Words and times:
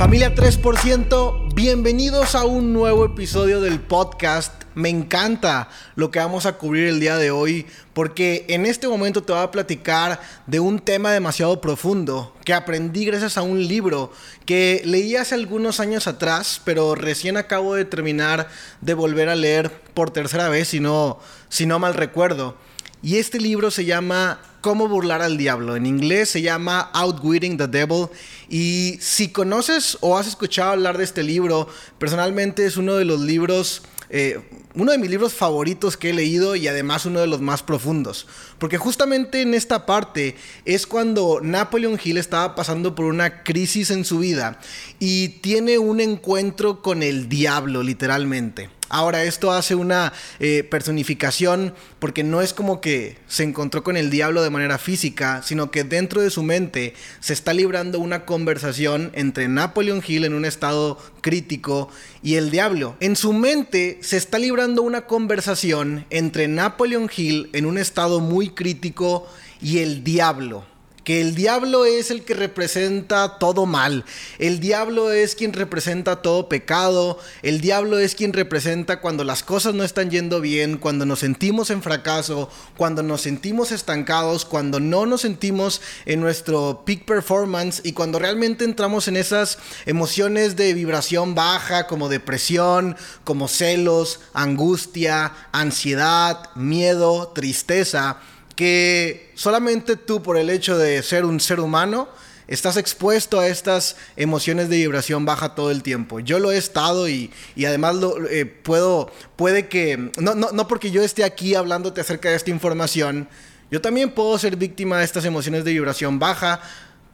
Familia 0.00 0.34
3%, 0.34 1.54
bienvenidos 1.54 2.34
a 2.34 2.46
un 2.46 2.72
nuevo 2.72 3.04
episodio 3.04 3.60
del 3.60 3.80
podcast. 3.80 4.62
Me 4.74 4.88
encanta 4.88 5.68
lo 5.94 6.10
que 6.10 6.20
vamos 6.20 6.46
a 6.46 6.56
cubrir 6.56 6.86
el 6.86 7.00
día 7.00 7.18
de 7.18 7.30
hoy 7.30 7.66
porque 7.92 8.46
en 8.48 8.64
este 8.64 8.88
momento 8.88 9.22
te 9.22 9.34
voy 9.34 9.42
a 9.42 9.50
platicar 9.50 10.18
de 10.46 10.58
un 10.58 10.78
tema 10.78 11.12
demasiado 11.12 11.60
profundo 11.60 12.34
que 12.46 12.54
aprendí 12.54 13.04
gracias 13.04 13.36
a 13.36 13.42
un 13.42 13.68
libro 13.68 14.10
que 14.46 14.80
leí 14.86 15.16
hace 15.16 15.34
algunos 15.34 15.80
años 15.80 16.06
atrás, 16.06 16.62
pero 16.64 16.94
recién 16.94 17.36
acabo 17.36 17.74
de 17.74 17.84
terminar 17.84 18.48
de 18.80 18.94
volver 18.94 19.28
a 19.28 19.36
leer 19.36 19.70
por 19.92 20.10
tercera 20.10 20.48
vez, 20.48 20.68
si 20.68 20.80
no, 20.80 21.18
si 21.50 21.66
no 21.66 21.78
mal 21.78 21.92
recuerdo. 21.92 22.56
Y 23.02 23.16
este 23.16 23.40
libro 23.40 23.70
se 23.70 23.84
llama 23.84 24.40
Cómo 24.60 24.88
burlar 24.88 25.22
al 25.22 25.38
diablo. 25.38 25.76
En 25.76 25.86
inglés 25.86 26.28
se 26.28 26.42
llama 26.42 26.90
Outwitting 26.92 27.56
the 27.56 27.66
Devil. 27.66 28.08
Y 28.48 28.98
si 29.00 29.28
conoces 29.28 29.96
o 30.00 30.18
has 30.18 30.26
escuchado 30.26 30.72
hablar 30.72 30.98
de 30.98 31.04
este 31.04 31.22
libro, 31.22 31.68
personalmente 31.98 32.66
es 32.66 32.76
uno 32.76 32.96
de 32.96 33.04
los 33.04 33.20
libros 33.20 33.82
eh, 34.12 34.40
uno 34.74 34.90
de 34.90 34.98
mis 34.98 35.08
libros 35.08 35.34
favoritos 35.34 35.96
que 35.96 36.10
he 36.10 36.12
leído 36.12 36.56
y 36.56 36.66
además 36.66 37.06
uno 37.06 37.20
de 37.20 37.28
los 37.28 37.40
más 37.40 37.62
profundos. 37.62 38.26
Porque 38.58 38.76
justamente 38.76 39.40
en 39.42 39.54
esta 39.54 39.86
parte 39.86 40.36
es 40.64 40.86
cuando 40.86 41.40
Napoleon 41.40 41.98
Hill 42.02 42.18
estaba 42.18 42.56
pasando 42.56 42.96
por 42.96 43.06
una 43.06 43.44
crisis 43.44 43.90
en 43.90 44.04
su 44.04 44.18
vida 44.18 44.58
y 44.98 45.28
tiene 45.40 45.78
un 45.78 46.00
encuentro 46.00 46.82
con 46.82 47.04
el 47.04 47.28
diablo, 47.28 47.84
literalmente. 47.84 48.68
Ahora, 48.92 49.22
esto 49.22 49.52
hace 49.52 49.76
una 49.76 50.12
eh, 50.40 50.64
personificación 50.64 51.74
porque 52.00 52.24
no 52.24 52.42
es 52.42 52.52
como 52.52 52.80
que 52.80 53.16
se 53.28 53.44
encontró 53.44 53.84
con 53.84 53.96
el 53.96 54.10
diablo 54.10 54.42
de 54.42 54.50
manera 54.50 54.78
física, 54.78 55.42
sino 55.44 55.70
que 55.70 55.84
dentro 55.84 56.20
de 56.20 56.30
su 56.30 56.42
mente 56.42 56.94
se 57.20 57.32
está 57.32 57.54
librando 57.54 58.00
una 58.00 58.24
conversación 58.24 59.12
entre 59.14 59.46
Napoleon 59.46 60.02
Hill 60.04 60.24
en 60.24 60.34
un 60.34 60.44
estado 60.44 60.98
crítico 61.20 61.88
y 62.20 62.34
el 62.34 62.50
diablo. 62.50 62.96
En 62.98 63.14
su 63.14 63.32
mente 63.32 63.98
se 64.02 64.16
está 64.16 64.40
librando 64.40 64.82
una 64.82 65.02
conversación 65.02 66.04
entre 66.10 66.48
Napoleon 66.48 67.08
Hill 67.16 67.48
en 67.52 67.66
un 67.66 67.78
estado 67.78 68.18
muy 68.18 68.50
crítico 68.50 69.28
y 69.62 69.78
el 69.78 70.02
diablo 70.02 70.64
que 71.04 71.20
el 71.20 71.34
diablo 71.34 71.84
es 71.84 72.10
el 72.10 72.24
que 72.24 72.34
representa 72.34 73.38
todo 73.38 73.66
mal, 73.66 74.04
el 74.38 74.60
diablo 74.60 75.10
es 75.12 75.34
quien 75.34 75.52
representa 75.52 76.22
todo 76.22 76.48
pecado, 76.48 77.18
el 77.42 77.60
diablo 77.60 77.98
es 77.98 78.14
quien 78.14 78.32
representa 78.32 79.00
cuando 79.00 79.24
las 79.24 79.42
cosas 79.42 79.74
no 79.74 79.84
están 79.84 80.10
yendo 80.10 80.40
bien, 80.40 80.78
cuando 80.78 81.06
nos 81.06 81.20
sentimos 81.20 81.70
en 81.70 81.82
fracaso, 81.82 82.50
cuando 82.76 83.02
nos 83.02 83.22
sentimos 83.22 83.72
estancados, 83.72 84.44
cuando 84.44 84.80
no 84.80 85.06
nos 85.06 85.22
sentimos 85.22 85.80
en 86.06 86.20
nuestro 86.20 86.82
peak 86.84 87.04
performance 87.04 87.80
y 87.84 87.92
cuando 87.92 88.18
realmente 88.18 88.64
entramos 88.64 89.08
en 89.08 89.16
esas 89.16 89.58
emociones 89.86 90.56
de 90.56 90.74
vibración 90.74 91.34
baja 91.34 91.86
como 91.86 92.08
depresión, 92.08 92.96
como 93.24 93.48
celos, 93.48 94.20
angustia, 94.32 95.32
ansiedad, 95.52 96.50
miedo, 96.54 97.32
tristeza 97.34 98.18
que 98.60 99.30
solamente 99.36 99.96
tú 99.96 100.22
por 100.22 100.36
el 100.36 100.50
hecho 100.50 100.76
de 100.76 101.02
ser 101.02 101.24
un 101.24 101.40
ser 101.40 101.60
humano 101.60 102.10
estás 102.46 102.76
expuesto 102.76 103.40
a 103.40 103.46
estas 103.46 103.96
emociones 104.16 104.68
de 104.68 104.76
vibración 104.76 105.24
baja 105.24 105.54
todo 105.54 105.70
el 105.70 105.82
tiempo. 105.82 106.20
Yo 106.20 106.38
lo 106.38 106.52
he 106.52 106.58
estado 106.58 107.08
y, 107.08 107.30
además 107.56 107.94
lo, 107.94 108.28
eh, 108.28 108.44
puedo, 108.44 109.10
puede 109.36 109.68
que, 109.68 110.10
no, 110.18 110.34
no, 110.34 110.52
no 110.52 110.68
porque 110.68 110.90
yo 110.90 111.02
esté 111.02 111.24
aquí 111.24 111.54
hablándote 111.54 112.02
acerca 112.02 112.28
de 112.28 112.36
esta 112.36 112.50
información, 112.50 113.30
yo 113.70 113.80
también 113.80 114.10
puedo 114.10 114.38
ser 114.38 114.56
víctima 114.56 114.98
de 114.98 115.06
estas 115.06 115.24
emociones 115.24 115.64
de 115.64 115.72
vibración 115.72 116.18
baja. 116.18 116.60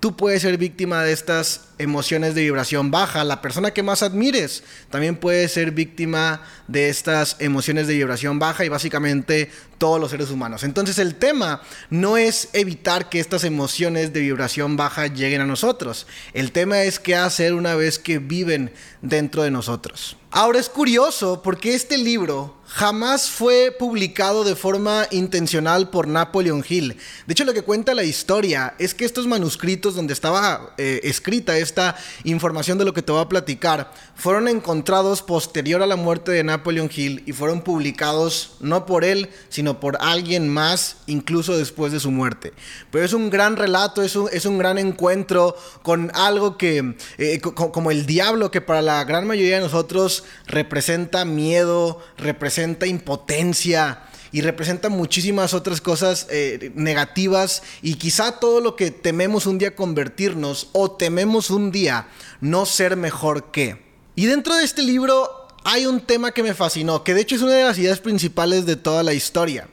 Tú 0.00 0.17
puedes 0.17 0.42
ser 0.42 0.58
víctima 0.58 1.05
de 1.05 1.12
estas 1.12 1.66
emociones 1.79 2.35
de 2.35 2.43
vibración 2.43 2.91
baja. 2.91 3.25
La 3.25 3.42
persona 3.42 3.73
que 3.73 3.83
más 3.83 4.03
admires 4.03 4.63
también 4.91 5.17
puede 5.17 5.48
ser 5.48 5.73
víctima 5.73 6.42
de 6.69 6.89
estas 6.89 7.37
emociones 7.39 7.87
de 7.87 7.95
vibración 7.95 8.39
baja 8.39 8.64
y 8.64 8.69
básicamente 8.69 9.51
todos 9.79 10.01
los 10.01 10.11
seres 10.11 10.31
humanos. 10.31 10.63
Entonces 10.65 10.98
el 10.98 11.17
tema 11.17 11.63
no 11.91 12.17
es 12.17 12.48
evitar 12.53 13.09
que 13.09 13.20
estas 13.20 13.45
emociones 13.45 14.13
de 14.13 14.20
vibración 14.20 14.77
baja 14.77 15.07
lleguen 15.07 15.41
a 15.41 15.47
nosotros. 15.47 16.07
El 16.33 16.53
tema 16.53 16.83
es 16.83 16.98
qué 16.98 17.15
hacer 17.15 17.55
una 17.55 17.75
vez 17.75 17.98
que 17.98 18.19
viven 18.19 18.73
dentro 19.03 19.42
de 19.42 19.51
nosotros. 19.51 20.17
Ahora 20.31 20.59
es 20.59 20.69
curioso 20.69 21.41
porque 21.42 21.75
este 21.75 21.97
libro 21.97 22.57
jamás 22.67 23.31
fue 23.31 23.75
publicado 23.79 24.45
de 24.45 24.57
forma 24.57 25.07
intencional 25.11 25.89
por 25.89 26.09
Napoleon 26.09 26.65
Hill. 26.69 26.97
De 27.27 27.33
hecho, 27.33 27.45
lo 27.45 27.55
que 27.55 27.63
cuenta 27.63 27.95
la 27.95 28.03
historia 28.03 28.75
es 28.79 28.92
que 28.92 29.05
estos 29.05 29.27
manuscritos 29.27 29.95
donde 29.95 30.13
estaba 30.13 30.75
eh, 30.77 31.01
escrita 31.05 31.57
esta 31.67 31.97
información 32.25 32.79
de 32.79 32.85
lo 32.85 32.95
que 32.95 33.03
te 33.03 33.13
voy 33.13 33.21
a 33.21 33.29
platicar 33.29 33.93
fueron 34.15 34.49
encontrados 34.49 35.23
posterior 35.23 35.83
a 35.83 35.87
la 35.87 35.97
muerte 35.97 36.33
de 36.33 36.45
Napoleon 36.45 36.91
Hill 36.95 37.23
y 37.27 37.33
fueron 37.33 37.61
publicados 37.61 38.57
no 38.61 38.87
por 38.87 39.05
él, 39.05 39.31
sino 39.49 39.81
por 39.81 39.99
alguien 40.01 40.49
más, 40.49 40.97
incluso 41.07 41.57
después 41.57 41.93
de 41.93 42.01
su 42.01 42.11
muerte. 42.11 42.53
Pero 42.91 43.05
es 43.05 43.13
un 43.13 43.31
gran 43.31 43.57
relato, 43.57 44.03
es 44.03 44.17
un, 44.17 44.29
es 44.33 44.47
un 44.47 44.59
gran 44.59 44.79
encuentro 44.79 45.57
con 45.83 46.11
algo 46.15 46.57
que, 46.57 46.97
eh, 47.19 47.41
como 47.41 47.91
el 47.91 48.07
diablo, 48.07 48.51
que 48.51 48.61
para 48.61 48.83
la 48.83 49.05
gran 49.05 49.27
mayoría 49.27 49.57
de 49.57 49.63
nosotros 49.63 50.25
representa 50.47 51.25
miedo, 51.25 52.01
representa 52.17 52.87
impotencia 52.87 54.03
y 54.36 54.42
representa 54.42 54.91
muchísimas 54.91 55.55
otras 55.55 55.80
cosas 55.80 56.27
eh, 56.29 56.70
negativas 56.74 57.63
y 57.80 57.95
quizá 57.95 58.33
todo 58.33 58.61
lo 58.61 58.77
que 58.77 58.91
tememos 58.91 59.47
un 59.47 59.57
día 59.57 59.74
convertirnos 59.74 60.69
o 60.73 60.91
tememos 60.91 61.48
un 61.48 61.70
día 61.70 62.08
no 62.42 62.67
ser 62.67 62.98
mejor 62.98 63.51
que. 63.51 63.83
Y 64.14 64.27
dentro 64.27 64.55
de 64.55 64.64
este 64.64 64.83
libro 64.83 65.48
hay 65.64 65.86
un 65.86 66.01
tema 66.01 66.33
que 66.33 66.42
me 66.42 66.52
fascinó, 66.52 67.02
que 67.02 67.14
de 67.14 67.23
hecho 67.23 67.35
es 67.35 67.41
una 67.41 67.52
de 67.52 67.64
las 67.64 67.79
ideas 67.79 68.01
principales 68.01 68.67
de 68.67 68.77
toda 68.77 69.02
la 69.02 69.14
historia. 69.14 69.69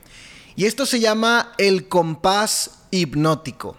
Y 0.56 0.64
esto 0.64 0.86
se 0.86 1.02
llama 1.02 1.52
el 1.58 1.90
compás 1.90 2.84
hipnótico. 2.90 3.76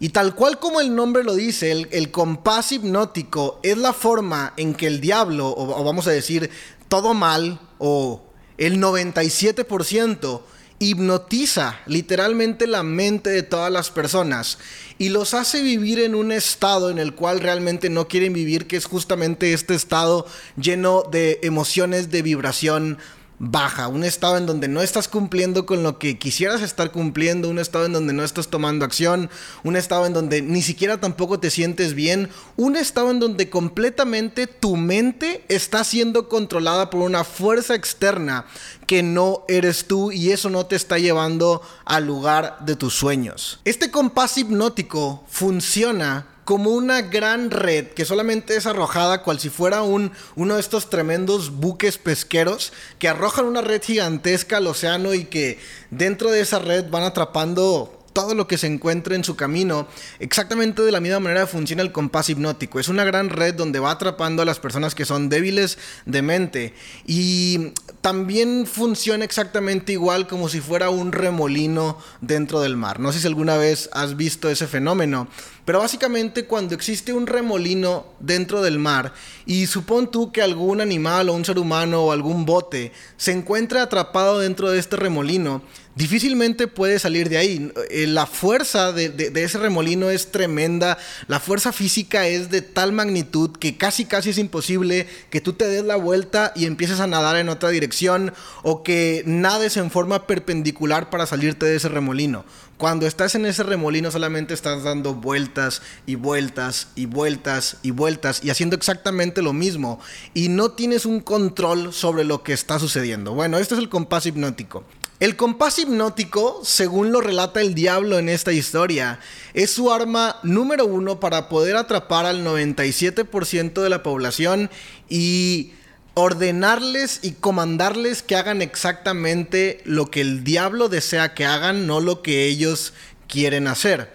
Y 0.00 0.08
tal 0.08 0.34
cual 0.34 0.58
como 0.58 0.80
el 0.80 0.92
nombre 0.92 1.22
lo 1.22 1.36
dice, 1.36 1.70
el, 1.70 2.10
compás 2.10 2.72
hipnótico 2.72 3.60
es 3.62 3.78
la 3.78 3.92
forma 3.92 4.54
en 4.56 4.74
que 4.74 4.88
el 4.88 5.00
diablo, 5.00 5.54
o, 5.56 5.84
vamos 5.84 6.08
a 6.08 6.10
decir, 6.10 6.50
todo 6.88 7.14
mal, 7.14 7.60
o 7.78 8.29
el 8.60 8.78
97%, 8.78 10.42
hipnotiza 10.78 11.78
literalmente 11.86 12.66
la 12.66 12.82
mente 12.82 13.28
de 13.30 13.42
todas 13.42 13.70
las 13.70 13.90
personas 13.90 14.58
y 14.98 15.10
los 15.10 15.34
hace 15.34 15.62
vivir 15.62 16.00
en 16.00 16.14
un 16.14 16.32
estado 16.32 16.90
en 16.90 16.98
el 16.98 17.14
cual 17.14 17.40
realmente 17.40 17.90
no 17.90 18.08
quieren 18.08 18.32
vivir, 18.32 18.66
que 18.66 18.76
es 18.76 18.86
justamente 18.86 19.52
este 19.52 19.74
estado 19.74 20.26
lleno 20.56 21.04
de 21.10 21.38
emociones 21.42 22.10
de 22.10 22.22
vibración 22.22 22.98
baja, 23.42 23.88
un 23.88 24.04
estado 24.04 24.36
en 24.36 24.44
donde 24.44 24.68
no 24.68 24.82
estás 24.82 25.08
cumpliendo 25.08 25.64
con 25.64 25.82
lo 25.82 25.98
que 25.98 26.18
quisieras 26.18 26.60
estar 26.60 26.92
cumpliendo, 26.92 27.48
un 27.48 27.58
estado 27.58 27.86
en 27.86 27.94
donde 27.94 28.12
no 28.12 28.22
estás 28.22 28.48
tomando 28.48 28.84
acción, 28.84 29.30
un 29.64 29.76
estado 29.76 30.04
en 30.04 30.12
donde 30.12 30.42
ni 30.42 30.60
siquiera 30.60 31.00
tampoco 31.00 31.40
te 31.40 31.48
sientes 31.48 31.94
bien, 31.94 32.28
un 32.58 32.76
estado 32.76 33.10
en 33.10 33.18
donde 33.18 33.48
completamente 33.48 34.46
tu 34.46 34.76
mente 34.76 35.42
está 35.48 35.84
siendo 35.84 36.28
controlada 36.28 36.90
por 36.90 37.00
una 37.00 37.24
fuerza 37.24 37.74
externa 37.74 38.44
que 38.86 39.02
no 39.02 39.44
eres 39.48 39.86
tú 39.86 40.12
y 40.12 40.32
eso 40.32 40.50
no 40.50 40.66
te 40.66 40.76
está 40.76 40.98
llevando 40.98 41.62
al 41.86 42.06
lugar 42.06 42.58
de 42.60 42.76
tus 42.76 42.92
sueños. 42.92 43.60
Este 43.64 43.90
compás 43.90 44.36
hipnótico 44.36 45.24
funciona 45.30 46.26
como 46.50 46.70
una 46.70 47.02
gran 47.02 47.52
red 47.52 47.86
que 47.90 48.04
solamente 48.04 48.56
es 48.56 48.66
arrojada 48.66 49.22
cual 49.22 49.38
si 49.38 49.50
fuera 49.50 49.82
un, 49.82 50.10
uno 50.34 50.56
de 50.56 50.60
estos 50.60 50.90
tremendos 50.90 51.52
buques 51.52 51.96
pesqueros 51.96 52.72
que 52.98 53.06
arrojan 53.06 53.44
una 53.44 53.60
red 53.60 53.80
gigantesca 53.80 54.56
al 54.56 54.66
océano 54.66 55.14
y 55.14 55.26
que 55.26 55.60
dentro 55.92 56.32
de 56.32 56.40
esa 56.40 56.58
red 56.58 56.90
van 56.90 57.04
atrapando 57.04 58.00
todo 58.12 58.34
lo 58.34 58.48
que 58.48 58.58
se 58.58 58.66
encuentre 58.66 59.14
en 59.16 59.24
su 59.24 59.36
camino, 59.36 59.86
exactamente 60.18 60.82
de 60.82 60.92
la 60.92 61.00
misma 61.00 61.20
manera 61.20 61.46
funciona 61.46 61.82
el 61.82 61.92
compás 61.92 62.28
hipnótico. 62.28 62.80
Es 62.80 62.88
una 62.88 63.04
gran 63.04 63.28
red 63.28 63.54
donde 63.54 63.78
va 63.78 63.92
atrapando 63.92 64.42
a 64.42 64.44
las 64.44 64.58
personas 64.58 64.94
que 64.94 65.04
son 65.04 65.28
débiles 65.28 65.78
de 66.06 66.22
mente 66.22 66.74
y 67.06 67.72
también 68.00 68.66
funciona 68.66 69.24
exactamente 69.24 69.92
igual 69.92 70.26
como 70.26 70.48
si 70.48 70.60
fuera 70.60 70.90
un 70.90 71.12
remolino 71.12 71.98
dentro 72.20 72.60
del 72.60 72.76
mar. 72.76 72.98
No 72.98 73.12
sé 73.12 73.20
si 73.20 73.26
alguna 73.26 73.56
vez 73.56 73.88
has 73.92 74.16
visto 74.16 74.50
ese 74.50 74.66
fenómeno, 74.66 75.28
pero 75.64 75.80
básicamente 75.80 76.46
cuando 76.46 76.74
existe 76.74 77.12
un 77.12 77.26
remolino 77.26 78.06
dentro 78.18 78.62
del 78.62 78.78
mar 78.78 79.12
y 79.46 79.66
supón 79.66 80.10
tú 80.10 80.32
que 80.32 80.42
algún 80.42 80.80
animal 80.80 81.28
o 81.28 81.34
un 81.34 81.44
ser 81.44 81.58
humano 81.58 82.02
o 82.04 82.12
algún 82.12 82.44
bote 82.44 82.92
se 83.16 83.32
encuentra 83.32 83.82
atrapado 83.82 84.38
dentro 84.38 84.70
de 84.70 84.78
este 84.78 84.96
remolino, 84.96 85.62
difícilmente 85.94 86.66
puede 86.66 86.98
salir 86.98 87.28
de 87.28 87.36
ahí. 87.36 87.72
eh, 87.90 88.06
la 88.06 88.26
fuerza 88.26 88.92
de, 88.92 89.30
ese 89.34 89.58
remolino 89.58 90.10
es 90.10 90.30
tremenda, 90.30 90.98
la 91.28 91.40
fuerza 91.40 91.72
física 91.72 92.26
es 92.26 92.50
de 92.50 92.62
tal 92.62 92.92
magnitud 92.92 93.50
que 93.50 93.76
casi 93.76 94.04
casi 94.04 94.30
es 94.30 94.38
imposible 94.38 95.06
que 95.30 95.40
tú 95.40 95.52
te 95.52 95.68
des 95.68 95.84
la 95.84 95.96
vuelta 95.96 96.52
y 96.56 96.66
empieces 96.66 97.00
a 97.00 97.06
nadar 97.06 97.36
en 97.36 97.48
otra 97.48 97.70
dirección 97.70 98.32
o 98.62 98.82
que 98.82 99.22
nades 99.26 99.76
en 99.76 99.90
forma 99.90 100.26
perpendicular 100.26 101.10
para 101.10 101.26
salirte 101.26 101.66
de 101.66 101.76
ese 101.76 101.88
remolino. 101.88 102.44
Cuando 102.80 103.06
estás 103.06 103.34
en 103.34 103.44
ese 103.44 103.62
remolino 103.62 104.10
solamente 104.10 104.54
estás 104.54 104.84
dando 104.84 105.12
vueltas 105.12 105.82
y 106.06 106.14
vueltas 106.14 106.88
y 106.94 107.04
vueltas 107.04 107.76
y 107.82 107.90
vueltas 107.90 108.42
y 108.42 108.48
haciendo 108.48 108.74
exactamente 108.74 109.42
lo 109.42 109.52
mismo 109.52 110.00
y 110.32 110.48
no 110.48 110.70
tienes 110.70 111.04
un 111.04 111.20
control 111.20 111.92
sobre 111.92 112.24
lo 112.24 112.42
que 112.42 112.54
está 112.54 112.78
sucediendo. 112.78 113.34
Bueno, 113.34 113.58
este 113.58 113.74
es 113.74 113.80
el 113.80 113.90
compás 113.90 114.24
hipnótico. 114.24 114.82
El 115.18 115.36
compás 115.36 115.78
hipnótico, 115.78 116.62
según 116.64 117.12
lo 117.12 117.20
relata 117.20 117.60
el 117.60 117.74
diablo 117.74 118.18
en 118.18 118.30
esta 118.30 118.50
historia, 118.50 119.20
es 119.52 119.70
su 119.70 119.92
arma 119.92 120.36
número 120.42 120.86
uno 120.86 121.20
para 121.20 121.50
poder 121.50 121.76
atrapar 121.76 122.24
al 122.24 122.46
97% 122.46 123.82
de 123.82 123.90
la 123.90 124.02
población 124.02 124.70
y 125.06 125.72
ordenarles 126.14 127.20
y 127.22 127.32
comandarles 127.32 128.22
que 128.22 128.36
hagan 128.36 128.62
exactamente 128.62 129.80
lo 129.84 130.10
que 130.10 130.20
el 130.20 130.44
diablo 130.44 130.88
desea 130.88 131.34
que 131.34 131.46
hagan, 131.46 131.86
no 131.86 132.00
lo 132.00 132.22
que 132.22 132.46
ellos 132.46 132.92
quieren 133.28 133.66
hacer. 133.68 134.12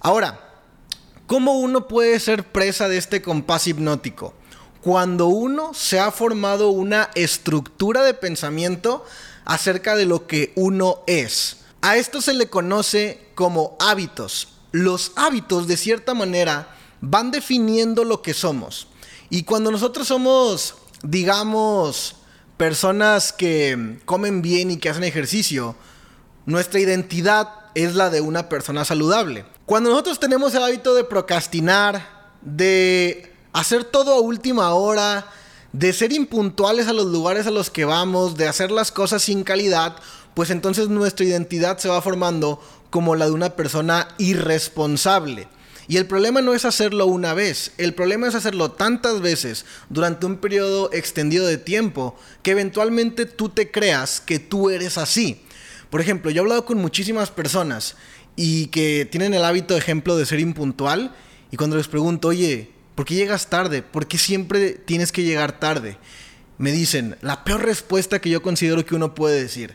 Ahora, 0.00 0.40
¿cómo 1.26 1.58
uno 1.58 1.86
puede 1.88 2.18
ser 2.20 2.44
presa 2.44 2.88
de 2.88 2.96
este 2.96 3.22
compás 3.22 3.66
hipnótico? 3.66 4.34
Cuando 4.80 5.28
uno 5.28 5.72
se 5.74 5.98
ha 5.98 6.10
formado 6.10 6.68
una 6.68 7.10
estructura 7.14 8.02
de 8.02 8.14
pensamiento 8.14 9.04
acerca 9.44 9.96
de 9.96 10.06
lo 10.06 10.26
que 10.26 10.52
uno 10.56 11.02
es. 11.06 11.58
A 11.80 11.96
esto 11.96 12.20
se 12.20 12.34
le 12.34 12.48
conoce 12.48 13.28
como 13.34 13.76
hábitos. 13.80 14.48
Los 14.72 15.12
hábitos, 15.16 15.66
de 15.68 15.76
cierta 15.76 16.14
manera, 16.14 16.76
van 17.00 17.30
definiendo 17.30 18.04
lo 18.04 18.22
que 18.22 18.34
somos. 18.34 18.88
Y 19.30 19.44
cuando 19.44 19.70
nosotros 19.70 20.08
somos 20.08 20.76
digamos, 21.04 22.16
personas 22.56 23.32
que 23.32 23.98
comen 24.04 24.42
bien 24.42 24.70
y 24.70 24.78
que 24.78 24.88
hacen 24.88 25.04
ejercicio, 25.04 25.76
nuestra 26.46 26.80
identidad 26.80 27.48
es 27.74 27.94
la 27.94 28.10
de 28.10 28.20
una 28.20 28.48
persona 28.48 28.84
saludable. 28.84 29.44
Cuando 29.66 29.90
nosotros 29.90 30.18
tenemos 30.18 30.54
el 30.54 30.62
hábito 30.62 30.94
de 30.94 31.04
procrastinar, 31.04 32.08
de 32.42 33.32
hacer 33.52 33.84
todo 33.84 34.14
a 34.14 34.20
última 34.20 34.74
hora, 34.74 35.26
de 35.72 35.92
ser 35.92 36.12
impuntuales 36.12 36.86
a 36.88 36.92
los 36.92 37.06
lugares 37.06 37.46
a 37.46 37.50
los 37.50 37.70
que 37.70 37.84
vamos, 37.84 38.36
de 38.36 38.48
hacer 38.48 38.70
las 38.70 38.92
cosas 38.92 39.22
sin 39.22 39.42
calidad, 39.42 39.96
pues 40.34 40.50
entonces 40.50 40.88
nuestra 40.88 41.24
identidad 41.24 41.78
se 41.78 41.88
va 41.88 42.02
formando 42.02 42.60
como 42.90 43.16
la 43.16 43.26
de 43.26 43.32
una 43.32 43.50
persona 43.50 44.08
irresponsable. 44.18 45.48
Y 45.86 45.98
el 45.98 46.06
problema 46.06 46.40
no 46.40 46.54
es 46.54 46.64
hacerlo 46.64 47.06
una 47.06 47.34
vez, 47.34 47.72
el 47.76 47.94
problema 47.94 48.26
es 48.26 48.34
hacerlo 48.34 48.72
tantas 48.72 49.20
veces 49.20 49.66
durante 49.90 50.24
un 50.24 50.38
periodo 50.38 50.90
extendido 50.92 51.46
de 51.46 51.58
tiempo 51.58 52.16
que 52.42 52.52
eventualmente 52.52 53.26
tú 53.26 53.50
te 53.50 53.70
creas 53.70 54.20
que 54.20 54.38
tú 54.38 54.70
eres 54.70 54.96
así. 54.96 55.42
Por 55.90 56.00
ejemplo, 56.00 56.30
yo 56.30 56.40
he 56.40 56.44
hablado 56.44 56.64
con 56.64 56.78
muchísimas 56.78 57.30
personas 57.30 57.96
y 58.34 58.66
que 58.68 59.06
tienen 59.10 59.34
el 59.34 59.44
hábito, 59.44 59.76
ejemplo, 59.76 60.16
de 60.16 60.26
ser 60.26 60.40
impuntual 60.40 61.14
y 61.50 61.56
cuando 61.56 61.76
les 61.76 61.86
pregunto, 61.86 62.28
oye, 62.28 62.70
¿por 62.94 63.04
qué 63.04 63.14
llegas 63.14 63.50
tarde? 63.50 63.82
¿Por 63.82 64.06
qué 64.06 64.18
siempre 64.18 64.70
tienes 64.70 65.12
que 65.12 65.22
llegar 65.22 65.60
tarde? 65.60 65.98
Me 66.56 66.72
dicen, 66.72 67.16
la 67.20 67.44
peor 67.44 67.64
respuesta 67.64 68.20
que 68.20 68.30
yo 68.30 68.42
considero 68.42 68.84
que 68.86 68.94
uno 68.94 69.14
puede 69.14 69.42
decir 69.42 69.74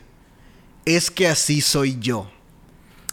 es 0.84 1.10
que 1.10 1.28
así 1.28 1.60
soy 1.60 1.98
yo. 2.00 2.30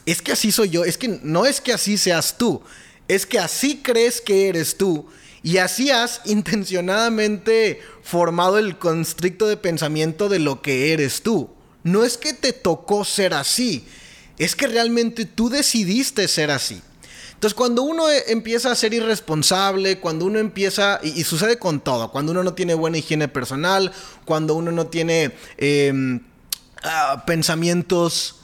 Es 0.06 0.22
que 0.22 0.32
así 0.32 0.52
soy 0.52 0.70
yo, 0.70 0.86
es 0.86 0.98
que 0.98 1.20
no 1.22 1.46
es 1.46 1.60
que 1.60 1.74
así 1.74 1.98
seas 1.98 2.38
tú, 2.38 2.62
es 3.08 3.26
que 3.26 3.40
así 3.40 3.82
crees 3.84 4.22
que 4.22 4.50
eres 4.50 4.78
tú 4.78 5.08
y 5.44 5.58
así 5.58 5.92
has 5.92 6.22
intencionadamente 6.26 7.82
formado 8.04 8.58
el 8.58 8.78
constricto 8.78 9.48
de 9.48 9.58
pensamiento 9.58 10.30
de 10.30 10.40
lo 10.40 10.62
que 10.62 10.94
eres 10.94 11.22
tú. 11.22 11.50
No 11.84 12.04
es 12.04 12.18
que 12.18 12.34
te 12.34 12.54
tocó 12.54 13.06
ser 13.06 13.34
así, 13.34 13.86
es 14.38 14.56
que 14.56 14.68
realmente 14.68 15.26
tú 15.26 15.50
decidiste 15.50 16.28
ser 16.28 16.52
así. 16.52 16.82
Entonces, 17.38 17.54
cuando 17.54 17.84
uno 17.84 18.10
e, 18.10 18.32
empieza 18.32 18.72
a 18.72 18.76
ser 18.76 18.96
irresponsable, 18.96 20.00
cuando 20.00 20.26
uno 20.26 20.40
empieza, 20.40 21.00
y, 21.04 21.24
sucede 21.24 21.60
con 21.60 21.80
todo, 21.82 22.12
cuando 22.12 22.32
uno 22.32 22.44
no 22.44 22.56
tiene 22.56 22.74
buena 22.74 22.98
higiene 22.98 23.28
personal, 23.28 23.92
cuando 24.26 24.56
uno 24.56 24.72
no 24.72 24.88
tiene 24.88 25.32
em, 25.58 26.22
ah, 26.84 27.24
pensamientos 27.28 28.38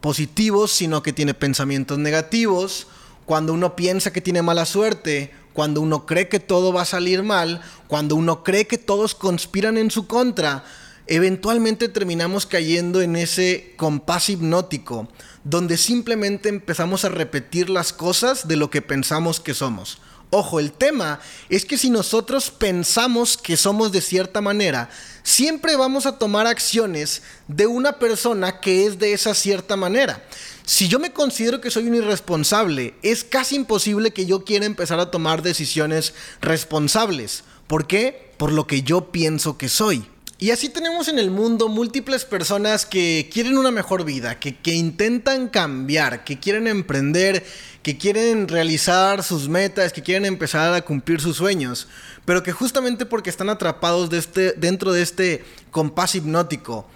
positivos, 0.00 0.72
sino 0.72 1.04
que 1.04 1.12
tiene 1.12 1.34
pensamientos 1.34 1.98
negativos, 1.98 2.88
cuando 3.26 3.52
uno 3.52 3.76
piensa 3.76 4.12
que 4.12 4.20
tiene 4.20 4.42
mala 4.42 4.66
suerte, 4.66 5.32
cuando 5.52 5.80
uno 5.80 6.06
cree 6.06 6.28
que 6.28 6.40
todo 6.40 6.72
va 6.72 6.82
a 6.82 6.86
salir 6.86 7.22
mal, 7.22 7.60
cuando 7.88 8.16
uno 8.16 8.42
cree 8.42 8.66
que 8.66 8.78
todos 8.78 9.14
conspiran 9.14 9.76
en 9.76 9.90
su 9.90 10.06
contra, 10.06 10.64
eventualmente 11.06 11.88
terminamos 11.88 12.46
cayendo 12.46 13.02
en 13.02 13.16
ese 13.16 13.74
compás 13.76 14.28
hipnótico, 14.30 15.08
donde 15.44 15.76
simplemente 15.76 16.48
empezamos 16.48 17.04
a 17.04 17.10
repetir 17.10 17.68
las 17.68 17.92
cosas 17.92 18.48
de 18.48 18.56
lo 18.56 18.70
que 18.70 18.82
pensamos 18.82 19.40
que 19.40 19.54
somos. 19.54 19.98
Ojo, 20.34 20.60
el 20.60 20.72
tema 20.72 21.20
es 21.50 21.66
que 21.66 21.76
si 21.76 21.90
nosotros 21.90 22.50
pensamos 22.50 23.36
que 23.36 23.58
somos 23.58 23.92
de 23.92 24.00
cierta 24.00 24.40
manera, 24.40 24.88
siempre 25.22 25.76
vamos 25.76 26.06
a 26.06 26.18
tomar 26.18 26.46
acciones 26.46 27.20
de 27.48 27.66
una 27.66 27.98
persona 27.98 28.58
que 28.60 28.86
es 28.86 28.98
de 28.98 29.12
esa 29.12 29.34
cierta 29.34 29.76
manera. 29.76 30.24
Si 30.64 30.88
yo 30.88 30.98
me 30.98 31.12
considero 31.12 31.60
que 31.60 31.70
soy 31.70 31.88
un 31.88 31.94
irresponsable, 31.96 32.94
es 33.02 33.24
casi 33.24 33.56
imposible 33.56 34.12
que 34.12 34.26
yo 34.26 34.44
quiera 34.44 34.64
empezar 34.64 35.00
a 35.00 35.10
tomar 35.10 35.42
decisiones 35.42 36.14
responsables. 36.40 37.44
¿Por 37.66 37.86
qué? 37.86 38.32
Por 38.36 38.52
lo 38.52 38.66
que 38.66 38.82
yo 38.82 39.10
pienso 39.10 39.58
que 39.58 39.68
soy. 39.68 40.06
Y 40.42 40.50
así 40.50 40.68
tenemos 40.68 41.06
en 41.06 41.20
el 41.20 41.30
mundo 41.30 41.68
múltiples 41.68 42.24
personas 42.24 42.84
que 42.84 43.30
quieren 43.32 43.56
una 43.56 43.70
mejor 43.70 44.04
vida, 44.04 44.40
que, 44.40 44.74
intentan 44.74 45.46
cambiar, 45.46 46.24
que 46.24 46.40
quieren 46.40 46.66
emprender, 46.66 47.44
que 47.84 47.96
quieren 47.96 48.48
realizar 48.48 49.22
sus 49.22 49.48
metas, 49.48 49.92
que 49.92 50.02
quieren 50.02 50.24
empezar 50.24 50.74
a 50.74 50.82
cumplir 50.82 51.20
sus 51.20 51.36
sueños, 51.36 51.86
pero 52.24 52.42
que 52.42 52.50
justamente 52.50 53.06
porque 53.06 53.30
están 53.30 53.50
atrapados 53.50 54.12
este, 54.12 54.54
dentro 54.54 54.92
de 54.92 55.02
este 55.02 55.44
compás 55.70 56.16
hipnótico, 56.16 56.88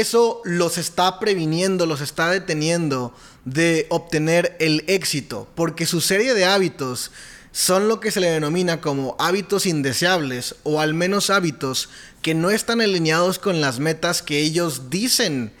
eso 0.00 0.40
los 0.44 0.78
está 0.78 1.18
previniendo, 1.18 1.86
los 1.86 2.00
está 2.00 2.30
deteniendo 2.30 3.14
de 3.44 3.86
obtener 3.90 4.56
el 4.60 4.84
éxito, 4.86 5.48
porque 5.54 5.86
su 5.86 6.00
serie 6.00 6.34
de 6.34 6.44
hábitos 6.44 7.10
son 7.52 7.86
lo 7.86 8.00
que 8.00 8.10
se 8.10 8.20
le 8.20 8.30
denomina 8.30 8.80
como 8.80 9.14
hábitos 9.18 9.66
indeseables 9.66 10.56
o 10.64 10.80
al 10.80 10.92
menos 10.92 11.30
hábitos 11.30 11.88
que 12.20 12.34
no 12.34 12.50
están 12.50 12.80
alineados 12.80 13.38
con 13.38 13.60
las 13.60 13.78
metas 13.78 14.22
que 14.22 14.40
ellos 14.40 14.90
dicen 14.90 15.52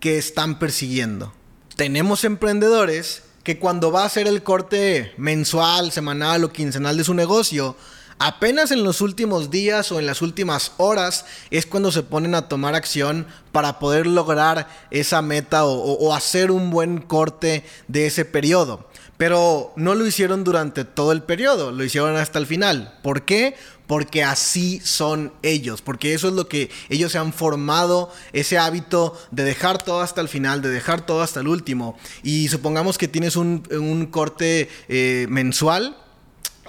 que 0.00 0.16
están 0.16 0.58
persiguiendo. 0.58 1.34
Tenemos 1.76 2.24
emprendedores 2.24 3.22
que 3.42 3.58
cuando 3.58 3.92
va 3.92 4.02
a 4.02 4.06
hacer 4.06 4.26
el 4.28 4.42
corte 4.42 5.12
mensual, 5.16 5.92
semanal 5.92 6.44
o 6.44 6.52
quincenal 6.52 6.96
de 6.96 7.04
su 7.04 7.12
negocio, 7.12 7.76
apenas 8.18 8.70
en 8.70 8.84
los 8.84 9.00
últimos 9.00 9.50
días 9.50 9.92
o 9.92 9.98
en 9.98 10.06
las 10.06 10.22
últimas 10.22 10.72
horas 10.76 11.24
es 11.50 11.66
cuando 11.66 11.92
se 11.92 12.02
ponen 12.02 12.34
a 12.34 12.48
tomar 12.48 12.74
acción 12.74 13.26
para 13.52 13.78
poder 13.78 14.06
lograr 14.06 14.68
esa 14.90 15.22
meta 15.22 15.64
o, 15.64 16.14
hacer 16.14 16.50
un 16.50 16.70
buen 16.70 16.98
corte 16.98 17.64
de 17.88 18.06
ese 18.06 18.24
periodo. 18.24 18.88
Pero 19.18 19.72
no 19.76 19.94
lo 19.94 20.06
hicieron 20.06 20.42
durante 20.42 20.84
todo 20.84 21.12
el 21.12 21.22
periodo, 21.22 21.70
lo 21.70 21.84
hicieron 21.84 22.16
hasta 22.16 22.38
el 22.38 22.46
final. 22.46 22.98
¿Por 23.02 23.22
qué? 23.22 23.54
Porque 23.86 24.24
así 24.24 24.80
son 24.80 25.32
ellos, 25.42 25.82
porque 25.82 26.14
eso 26.14 26.28
es 26.28 26.34
lo 26.34 26.48
que 26.48 26.70
ellos 26.88 27.12
se 27.12 27.18
han 27.18 27.32
formado, 27.32 28.10
ese 28.32 28.58
hábito 28.58 29.16
de 29.30 29.44
dejar 29.44 29.82
todo 29.82 30.00
hasta 30.00 30.20
el 30.20 30.28
final, 30.28 30.62
de 30.62 30.70
dejar 30.70 31.06
todo 31.06 31.22
hasta 31.22 31.40
el 31.40 31.48
último. 31.48 31.96
Y 32.22 32.48
supongamos 32.48 32.98
que 32.98 33.06
tienes 33.06 33.36
un, 33.36 34.08
corte 34.10 34.68
eh, 34.88 35.26
mensual, 35.28 35.96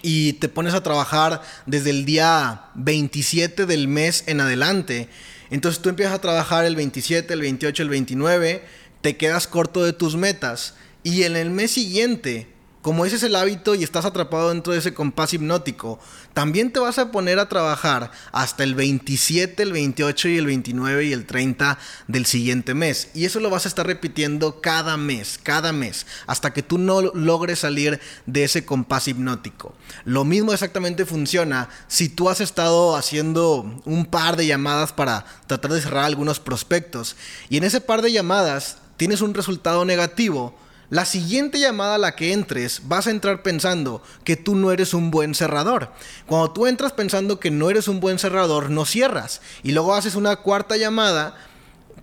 y 0.04 0.34
te 0.34 0.50
pones 0.50 0.76
a 0.76 0.84
trabajar 0.84 1.42
desde 1.66 1.90
el 1.90 2.06
día 2.06 2.66
27 2.76 3.66
del 3.66 3.88
mes 3.88 4.26
en 4.28 4.42
adelante. 4.42 5.10
Entonces 5.50 5.82
tú 5.82 5.90
empiezas 5.90 6.14
a 6.14 6.22
trabajar 6.22 6.66
el 6.66 6.76
27, 6.76 7.34
el 7.34 7.42
28, 7.42 7.82
el 7.82 7.90
29, 7.90 8.64
te 9.02 9.18
quedas 9.18 9.48
corto 9.48 9.84
de 9.84 9.94
tus 9.94 10.16
metas 10.16 10.76
y 11.04 11.24
en 11.24 11.36
el 11.36 11.50
mes 11.50 11.72
siguiente, 11.72 12.48
como 12.84 13.06
ese 13.06 13.16
es 13.16 13.24
el 13.24 13.38
hábito 13.38 13.76
y 13.76 13.84
estás 13.84 14.04
atrapado 14.04 14.50
dentro 14.50 14.74
de 14.74 14.80
ese 14.80 14.94
compás 14.94 15.34
hipnótico, 15.34 16.00
también 16.34 16.70
te 16.70 16.82
vas 16.82 17.00
a 17.00 17.14
poner 17.14 17.40
a 17.40 17.48
trabajar 17.48 18.12
hasta 18.34 18.66
el 18.66 18.76
27, 18.76 19.64
el 19.64 19.72
28 19.72 20.28
y 20.28 20.38
el 20.38 20.46
29 20.46 21.06
y 21.06 21.14
el 21.14 21.26
30 21.26 21.80
del 22.10 22.26
siguiente 22.26 22.74
mes. 22.74 23.08
Y 23.14 23.24
eso 23.24 23.40
lo 23.40 23.50
vas 23.50 23.64
a 23.64 23.70
estar 23.70 23.88
repitiendo 23.88 24.60
cada 24.60 24.98
mes, 24.98 25.40
cada 25.42 25.72
mes, 25.72 26.06
hasta 26.28 26.52
que 26.52 26.62
tú 26.62 26.78
no 26.78 27.02
logres 27.02 27.60
salir 27.60 28.02
de 28.26 28.44
ese 28.44 28.66
compás 28.66 29.08
hipnótico. 29.08 29.74
Lo 30.04 30.26
mismo 30.26 30.52
exactamente 30.52 31.06
funciona 31.06 31.70
si 31.88 32.10
tú 32.10 32.30
has 32.30 32.42
estado 32.42 32.98
haciendo 32.98 33.82
un 33.86 34.06
par 34.06 34.36
de 34.36 34.46
llamadas 34.46 34.92
para 34.92 35.26
tratar 35.48 35.72
de 35.72 35.82
cerrar 35.82 36.04
algunos 36.04 36.42
prospectos 36.42 37.16
y 37.50 37.56
en 37.56 37.64
ese 37.64 37.80
par 37.80 38.02
de 38.02 38.12
llamadas 38.12 38.80
tienes 38.98 39.22
un 39.22 39.34
resultado 39.34 39.86
negativo 39.86 40.54
la 40.94 41.06
siguiente 41.06 41.60
llamada 41.60 41.96
a 41.96 41.98
la 41.98 42.16
que 42.16 42.34
entres, 42.34 42.82
vas 42.84 43.08
a 43.08 43.10
entrar 43.10 43.42
pensando 43.42 44.04
que 44.24 44.36
tú 44.36 44.54
no 44.54 44.72
eres 44.72 44.94
un 44.94 45.10
buen 45.10 45.34
cerrador. 45.34 45.90
Cuando 46.28 46.52
tú 46.52 46.68
entras 46.68 46.92
pensando 46.92 47.40
que 47.40 47.50
no 47.50 47.72
eres 47.72 47.88
un 47.88 48.00
buen 48.00 48.20
cerrador, 48.20 48.70
no 48.70 48.86
cierras. 48.86 49.42
Y 49.64 49.72
luego 49.72 49.96
haces 49.96 50.14
una 50.14 50.36
cuarta 50.36 50.78
llamada 50.78 51.36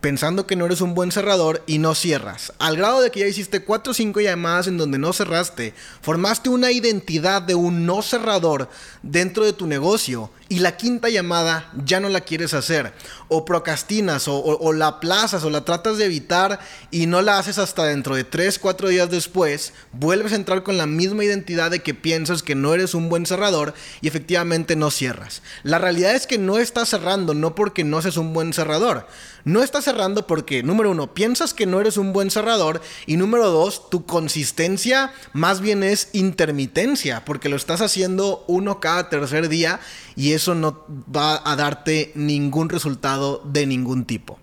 pensando 0.01 0.45
que 0.45 0.57
no 0.57 0.67
eres 0.67 0.81
un 0.81 0.95
buen 0.95 1.13
cerrador 1.13 1.63
y 1.69 1.79
no 1.79 1.95
cierras. 1.95 2.53
Al 2.59 2.77
grado 2.77 3.01
de 3.01 3.13
que 3.13 3.21
ya 3.21 3.29
hiciste 3.29 3.63
4 3.63 3.93
o 3.93 3.95
5 3.95 4.23
llamadas 4.23 4.67
en 4.67 4.77
donde 4.77 4.99
no 4.99 5.13
cerraste, 5.13 5.73
formaste 6.03 6.49
una 6.49 6.73
identidad 6.73 7.43
de 7.43 7.55
un 7.55 7.87
no 7.87 8.03
cerrador 8.03 8.69
dentro 9.05 9.45
de 9.45 9.53
tu 9.53 9.69
negocio 9.69 10.33
y 10.51 10.59
la 10.59 10.77
quinta 10.77 11.09
llamada 11.09 11.71
ya 11.87 12.01
no 12.01 12.09
la 12.09 12.23
quieres 12.23 12.55
hacer. 12.55 12.93
O 13.29 13.45
procrastinas 13.45 14.25
o, 14.27 14.73
la 14.73 14.89
aplazas 14.89 15.45
o 15.45 15.51
la 15.51 15.65
tratas 15.65 15.97
de 15.97 16.07
evitar 16.07 16.59
y 16.91 17.07
no 17.07 17.23
la 17.23 17.39
haces 17.39 17.59
hasta 17.59 17.85
dentro 17.85 18.17
de 18.17 18.25
3, 18.25 18.59
4 18.59 18.89
días 18.89 19.09
después, 19.11 19.73
vuelves 19.93 20.33
a 20.33 20.35
entrar 20.35 20.65
con 20.65 20.77
la 20.77 20.87
misma 20.87 21.25
identidad 21.25 21.71
de 21.71 21.79
que 21.79 21.95
piensas 21.95 22.43
que 22.43 22.57
no 22.57 22.75
eres 22.75 22.95
un 22.95 23.09
buen 23.09 23.27
cerrador 23.27 23.75
y 24.01 24.09
efectivamente 24.09 24.75
no 24.75 24.91
cierras. 24.91 25.41
La 25.63 25.79
realidad 25.79 26.17
es 26.17 26.27
que 26.27 26.37
no 26.37 26.59
estás 26.59 26.89
cerrando, 26.89 27.33
no 27.33 27.55
porque 27.55 27.85
no 27.85 28.03
seas 28.03 28.17
un 28.17 28.33
buen 28.33 28.53
cerrador. 28.53 29.07
No 29.45 29.63
estás 29.63 29.85
cerrando 29.85 30.27
porque, 30.27 30.63
número 30.63 30.91
uno, 30.91 31.15
piensas 31.15 31.55
que 31.55 31.65
no 31.65 31.81
eres 31.81 31.97
un 31.97 32.13
buen 32.13 32.31
cerrador 32.31 32.83
y 33.07 33.17
número 33.17 33.51
dos, 33.51 33.89
tu 33.89 34.05
consistencia 34.05 35.13
más 35.33 35.61
bien 35.61 35.83
es 35.83 36.09
intermitencia, 36.13 37.25
porque 37.25 37.49
lo 37.49 37.57
estás 37.57 37.81
haciendo 37.81 38.45
uno 38.49 38.81
cada 38.81 39.09
tercer 39.09 39.49
día 39.49 39.81
y 40.15 40.33
eso 40.41 40.55
no 40.55 40.85
va 41.15 41.43
a 41.45 41.55
darte 41.55 42.13
ningún 42.15 42.69
resultado 42.71 43.43
de 43.45 43.67
ningún 43.67 44.07
tipo. 44.07 44.39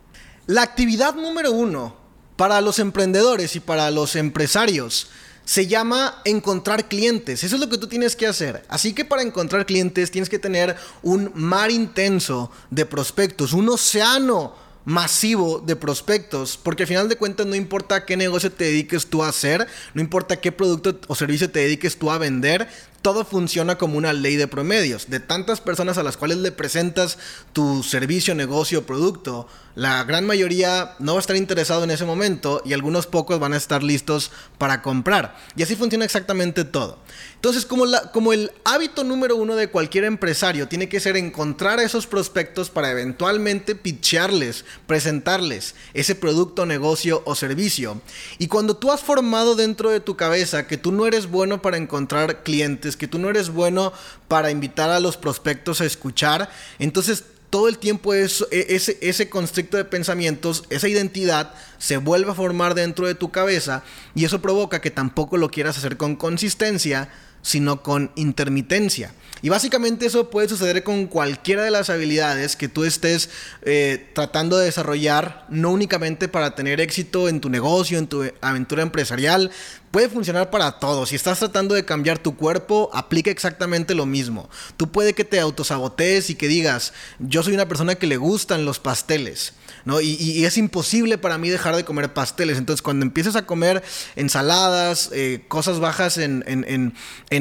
La 0.45 0.61
actividad 0.61 1.15
número 1.15 1.51
uno 1.51 1.95
para 2.35 2.61
los 2.61 2.77
emprendedores 2.79 3.55
y 3.55 3.59
para 3.59 3.89
los 3.89 4.15
empresarios 4.15 5.09
se 5.43 5.65
llama 5.65 6.21
encontrar 6.23 6.87
clientes. 6.87 7.43
Eso 7.43 7.55
es 7.55 7.61
lo 7.61 7.69
que 7.69 7.77
tú 7.77 7.87
tienes 7.87 8.15
que 8.15 8.27
hacer. 8.27 8.63
Así 8.67 8.93
que 8.93 9.05
para 9.05 9.23
encontrar 9.23 9.65
clientes 9.65 10.11
tienes 10.11 10.29
que 10.29 10.39
tener 10.39 10.75
un 11.01 11.31
mar 11.33 11.71
intenso 11.71 12.51
de 12.69 12.85
prospectos, 12.85 13.53
un 13.53 13.69
océano 13.69 14.55
masivo 14.87 15.59
de 15.59 15.75
prospectos, 15.75 16.55
porque 16.55 16.83
al 16.83 16.87
final 16.87 17.09
de 17.09 17.17
cuentas 17.17 17.45
no 17.45 17.55
importa 17.55 18.05
qué 18.05 18.15
negocio 18.15 18.51
te 18.51 18.63
dediques 18.63 19.07
tú 19.07 19.21
a 19.21 19.27
hacer, 19.27 19.67
no 19.93 20.01
importa 20.01 20.39
qué 20.39 20.53
producto 20.53 20.97
o 21.07 21.15
servicio 21.15 21.49
te 21.51 21.59
dediques 21.59 21.97
tú 21.97 22.09
a 22.09 22.17
vender, 22.17 22.69
todo 23.01 23.25
funciona 23.25 23.77
como 23.77 23.97
una 23.97 24.13
ley 24.13 24.35
de 24.35 24.47
promedios. 24.47 25.09
De 25.09 25.19
tantas 25.19 25.61
personas 25.61 25.97
a 25.97 26.03
las 26.03 26.17
cuales 26.17 26.37
le 26.37 26.51
presentas 26.51 27.17
tu 27.53 27.83
servicio, 27.83 28.35
negocio 28.35 28.85
producto, 28.85 29.47
la 29.75 30.03
gran 30.05 30.25
mayoría 30.25 30.95
no 30.97 31.13
va 31.13 31.19
a 31.19 31.21
estar 31.21 31.35
interesado 31.35 31.83
en 31.83 31.91
ese 31.91 32.03
momento 32.03 32.63
y 32.65 32.73
algunos 32.73 33.05
pocos 33.05 33.39
van 33.39 33.53
a 33.53 33.57
estar 33.57 33.83
listos 33.83 34.31
para 34.57 34.81
comprar. 34.81 35.37
Y 35.55 35.61
así 35.61 35.75
funciona 35.75 36.03
exactamente 36.03 36.63
todo. 36.63 36.97
Entonces, 37.35 37.65
como, 37.67 37.85
la, 37.85 38.11
como 38.11 38.33
el 38.33 38.51
hábito 38.63 39.03
número 39.03 39.35
uno 39.35 39.55
de 39.55 39.69
cualquier 39.69 40.05
empresario 40.05 40.67
tiene 40.67 40.89
que 40.89 40.99
ser 40.99 41.15
encontrar 41.15 41.77
a 41.77 41.83
esos 41.83 42.07
prospectos 42.07 42.71
para 42.71 42.89
eventualmente 42.89 43.75
pitcharles, 43.75 44.65
presentarles 44.87 45.75
ese 45.93 46.15
producto, 46.15 46.65
negocio 46.65 47.21
o 47.25 47.35
servicio. 47.35 48.01
Y 48.39 48.47
cuando 48.47 48.77
tú 48.77 48.91
has 48.91 49.01
formado 49.01 49.55
dentro 49.55 49.91
de 49.91 49.99
tu 49.99 50.15
cabeza 50.17 50.65
que 50.65 50.77
tú 50.77 50.91
no 50.91 51.05
eres 51.05 51.27
bueno 51.27 51.61
para 51.61 51.77
encontrar 51.77 52.41
clientes, 52.41 52.86
que 52.95 53.07
tú 53.07 53.19
no 53.19 53.29
eres 53.29 53.49
bueno 53.49 53.91
para 54.27 54.51
invitar 54.51 54.89
a 54.89 54.99
los 54.99 55.17
prospectos 55.17 55.81
a 55.81 55.85
escuchar, 55.85 56.49
entonces 56.79 57.23
todo 57.49 57.69
el 57.69 57.77
tiempo 57.77 58.13
e, 58.13 58.23
ese, 58.51 58.97
ese 59.01 59.29
constricto 59.29 59.77
de 59.77 59.85
pensamientos, 59.85 60.65
esa 60.69 60.87
identidad 60.87 61.53
se 61.77 61.97
vuelve 61.97 62.31
a 62.31 62.35
formar 62.35 62.75
dentro 62.75 63.07
de 63.07 63.15
tu 63.15 63.31
cabeza 63.31 63.83
y 64.15 64.25
eso 64.25 64.41
provoca 64.41 64.81
que 64.81 64.91
tampoco 64.91 65.37
lo 65.37 65.49
quieras 65.49 65.77
hacer 65.77 65.97
con 65.97 66.15
consistencia, 66.15 67.09
sino 67.41 67.81
con 67.81 68.11
intermitencia. 68.15 69.13
Y 69.41 69.49
básicamente 69.49 70.07
eso 70.07 70.29
puede 70.29 70.49
suceder 70.49 70.83
con 70.83 71.05
cualquiera 71.07 71.63
de 71.63 71.71
las 71.71 71.89
habilidades 71.89 72.55
que 72.55 72.67
tú 72.67 72.83
estés 72.83 73.29
eh, 73.61 74.09
tratando 74.13 74.57
de 74.57 74.65
desarrollar, 74.65 75.45
no 75.49 75.71
únicamente 75.71 76.27
para 76.27 76.55
tener 76.55 76.81
éxito 76.81 77.29
en 77.29 77.39
tu 77.39 77.49
negocio, 77.49 77.99
en 77.99 78.07
tu 78.07 78.23
aventura 78.41 78.81
empresarial, 78.81 79.51
puede 79.91 80.09
funcionar 80.09 80.49
para 80.49 80.79
todo. 80.79 81.05
Si 81.05 81.15
estás 81.15 81.39
tratando 81.39 81.75
de 81.75 81.85
cambiar 81.85 82.19
tu 82.19 82.35
cuerpo, 82.35 82.89
aplica 82.93 83.31
exactamente 83.31 83.95
lo 83.95 84.05
mismo. 84.05 84.49
Tú 84.75 84.91
puede 84.91 85.13
que 85.13 85.23
te 85.23 85.39
autosabotees 85.39 86.29
y 86.29 86.35
que 86.35 86.47
digas, 86.47 86.93
yo 87.19 87.43
soy 87.43 87.53
una 87.53 87.67
persona 87.67 87.95
que 87.95 88.07
le 88.07 88.17
gustan 88.17 88.65
los 88.65 88.79
pasteles. 88.79 89.53
¿no? 89.85 90.01
Y, 90.01 90.45
es 90.45 90.57
imposible 90.57 91.17
para 91.17 91.37
mí 91.37 91.49
dejar 91.49 91.75
de 91.75 91.85
comer 91.85 92.13
pasteles. 92.13 92.57
Entonces, 92.57 92.81
cuando 92.81 93.05
empieces 93.05 93.35
a 93.35 93.45
comer 93.45 93.83
ensaladas, 94.15 95.09
eh, 95.13 95.45
cosas 95.47 95.79
bajas 95.79 96.17
en, 96.17 96.93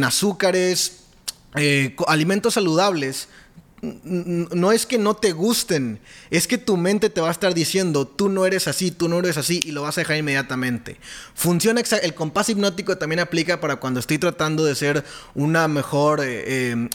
azúcares, 0.04 0.98
eh, 1.56 1.96
alimentos 2.06 2.54
saludables, 2.54 3.28
no 3.82 4.72
es 4.72 4.86
que 4.86 4.98
no 4.98 5.14
te 5.14 5.32
gusten, 5.32 6.00
es 6.30 6.46
que 6.46 6.58
tu 6.58 6.76
mente 6.76 7.10
te 7.10 7.20
va 7.20 7.28
a 7.28 7.32
estar 7.32 7.52
diciendo, 7.54 8.06
tú 8.06 8.28
no 8.28 8.46
eres 8.46 8.68
así, 8.68 8.90
tú 8.90 9.08
no 9.08 9.18
eres 9.18 9.36
así, 9.36 9.60
y 9.64 9.72
lo 9.72 9.82
vas 9.82 9.98
a 9.98 10.00
dejar 10.00 10.16
inmediatamente. 10.16 10.96
Funciona, 11.34 11.82
el 12.02 12.14
compás 12.14 12.48
hipnótico 12.48 12.96
también 12.96 13.20
aplica 13.20 13.60
para 13.60 13.76
cuando 13.76 14.00
estoy 14.00 14.18
tratando 14.18 14.64
de 14.64 14.74
ser 14.74 15.04
una 15.34 15.68
mejor, 15.68 16.20
eh, 16.22 16.70
em, 16.70 16.88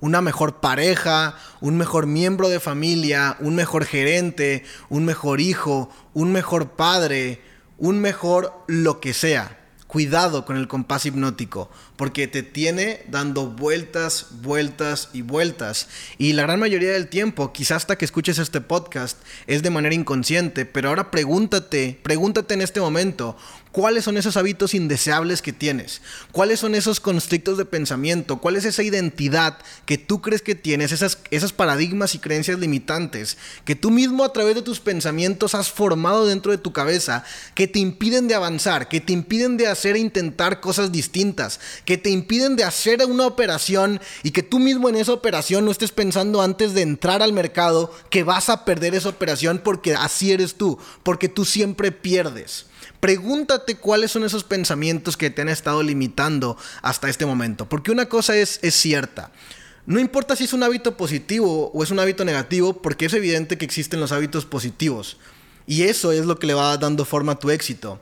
una 0.00 0.20
mejor 0.20 0.60
pareja, 0.60 1.36
un 1.60 1.76
mejor 1.76 2.06
miembro 2.06 2.48
de 2.48 2.60
familia, 2.60 3.36
un 3.40 3.54
mejor 3.54 3.84
gerente, 3.84 4.64
un 4.88 5.04
mejor 5.04 5.40
hijo, 5.40 5.90
un 6.14 6.32
mejor 6.32 6.70
padre, 6.70 7.40
un 7.78 8.00
mejor 8.00 8.52
lo 8.66 9.00
que 9.00 9.14
sea. 9.14 9.59
Cuidado 9.90 10.44
con 10.44 10.56
el 10.56 10.68
compás 10.68 11.04
hipnótico, 11.04 11.68
porque 11.96 12.28
te 12.28 12.44
tiene 12.44 13.02
dando 13.08 13.48
vueltas, 13.48 14.28
vueltas 14.40 15.08
y 15.12 15.22
vueltas. 15.22 15.88
Y 16.16 16.34
la 16.34 16.42
gran 16.42 16.60
mayoría 16.60 16.92
del 16.92 17.08
tiempo, 17.08 17.52
quizás 17.52 17.78
hasta 17.78 17.98
que 17.98 18.04
escuches 18.04 18.38
este 18.38 18.60
podcast, 18.60 19.18
es 19.48 19.64
de 19.64 19.70
manera 19.70 19.96
inconsciente, 19.96 20.64
pero 20.64 20.90
ahora 20.90 21.10
pregúntate, 21.10 21.98
pregúntate 22.04 22.54
en 22.54 22.62
este 22.62 22.80
momento, 22.80 23.36
¿Cuáles 23.72 24.02
son 24.04 24.16
esos 24.16 24.36
hábitos 24.36 24.74
indeseables 24.74 25.42
que 25.42 25.52
tienes? 25.52 26.02
¿Cuáles 26.32 26.58
son 26.58 26.74
esos 26.74 26.98
constrictos 26.98 27.56
de 27.56 27.64
pensamiento? 27.64 28.38
¿Cuál 28.38 28.56
es 28.56 28.64
esa 28.64 28.82
identidad 28.82 29.58
que 29.86 29.96
tú 29.96 30.20
crees 30.20 30.42
que 30.42 30.56
tienes? 30.56 30.90
Esas, 30.90 31.18
esas 31.30 31.52
paradigmas 31.52 32.16
y 32.16 32.18
creencias 32.18 32.58
limitantes 32.58 33.38
que 33.64 33.76
tú 33.76 33.92
mismo 33.92 34.24
a 34.24 34.32
través 34.32 34.56
de 34.56 34.62
tus 34.62 34.80
pensamientos 34.80 35.54
has 35.54 35.70
formado 35.70 36.26
dentro 36.26 36.50
de 36.50 36.58
tu 36.58 36.72
cabeza 36.72 37.22
que 37.54 37.68
te 37.68 37.78
impiden 37.78 38.26
de 38.26 38.34
avanzar, 38.34 38.88
que 38.88 39.00
te 39.00 39.12
impiden 39.12 39.56
de 39.56 39.68
hacer 39.68 39.94
e 39.94 40.00
intentar 40.00 40.60
cosas 40.60 40.90
distintas, 40.90 41.60
que 41.84 41.96
te 41.96 42.10
impiden 42.10 42.56
de 42.56 42.64
hacer 42.64 43.04
una 43.06 43.26
operación 43.26 44.00
y 44.24 44.32
que 44.32 44.42
tú 44.42 44.58
mismo 44.58 44.88
en 44.88 44.96
esa 44.96 45.12
operación 45.12 45.64
no 45.64 45.70
estés 45.70 45.92
pensando 45.92 46.42
antes 46.42 46.74
de 46.74 46.82
entrar 46.82 47.22
al 47.22 47.32
mercado 47.32 47.94
que 48.10 48.24
vas 48.24 48.48
a 48.48 48.64
perder 48.64 48.96
esa 48.96 49.10
operación 49.10 49.60
porque 49.62 49.94
así 49.94 50.32
eres 50.32 50.56
tú, 50.56 50.76
porque 51.04 51.28
tú 51.28 51.44
siempre 51.44 51.92
pierdes. 51.92 52.66
Pregúntate 53.00 53.76
cuáles 53.76 54.10
son 54.10 54.24
esos 54.24 54.44
pensamientos 54.44 55.16
que 55.16 55.30
te 55.30 55.42
han 55.42 55.48
estado 55.48 55.82
limitando 55.82 56.56
hasta 56.82 57.08
este 57.08 57.26
momento. 57.26 57.68
Porque 57.68 57.90
una 57.90 58.06
cosa 58.06 58.36
es, 58.36 58.58
es 58.62 58.74
cierta. 58.74 59.32
No 59.86 59.98
importa 59.98 60.36
si 60.36 60.44
es 60.44 60.52
un 60.52 60.62
hábito 60.62 60.96
positivo 60.96 61.70
o 61.72 61.82
es 61.82 61.90
un 61.90 61.98
hábito 61.98 62.24
negativo, 62.24 62.82
porque 62.82 63.06
es 63.06 63.14
evidente 63.14 63.58
que 63.58 63.64
existen 63.64 64.00
los 64.00 64.12
hábitos 64.12 64.44
positivos. 64.44 65.16
Y 65.66 65.82
eso 65.82 66.12
es 66.12 66.26
lo 66.26 66.38
que 66.38 66.46
le 66.46 66.54
va 66.54 66.76
dando 66.76 67.04
forma 67.04 67.32
a 67.32 67.38
tu 67.38 67.50
éxito. 67.50 68.00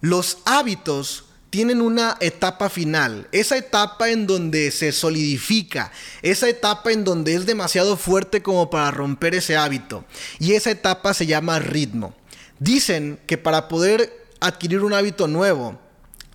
Los 0.00 0.38
hábitos 0.44 1.24
tienen 1.54 1.80
una 1.80 2.16
etapa 2.18 2.68
final, 2.68 3.28
esa 3.30 3.56
etapa 3.56 4.10
en 4.10 4.26
donde 4.26 4.72
se 4.72 4.90
solidifica, 4.90 5.92
esa 6.20 6.48
etapa 6.48 6.90
en 6.90 7.04
donde 7.04 7.36
es 7.36 7.46
demasiado 7.46 7.96
fuerte 7.96 8.42
como 8.42 8.70
para 8.70 8.90
romper 8.90 9.36
ese 9.36 9.56
hábito. 9.56 10.04
Y 10.40 10.54
esa 10.54 10.72
etapa 10.72 11.14
se 11.14 11.26
llama 11.26 11.60
ritmo. 11.60 12.12
Dicen 12.58 13.18
que 13.26 13.38
para 13.38 13.68
poder 13.68 14.26
adquirir 14.40 14.80
un 14.82 14.92
hábito 14.92 15.26
nuevo, 15.26 15.78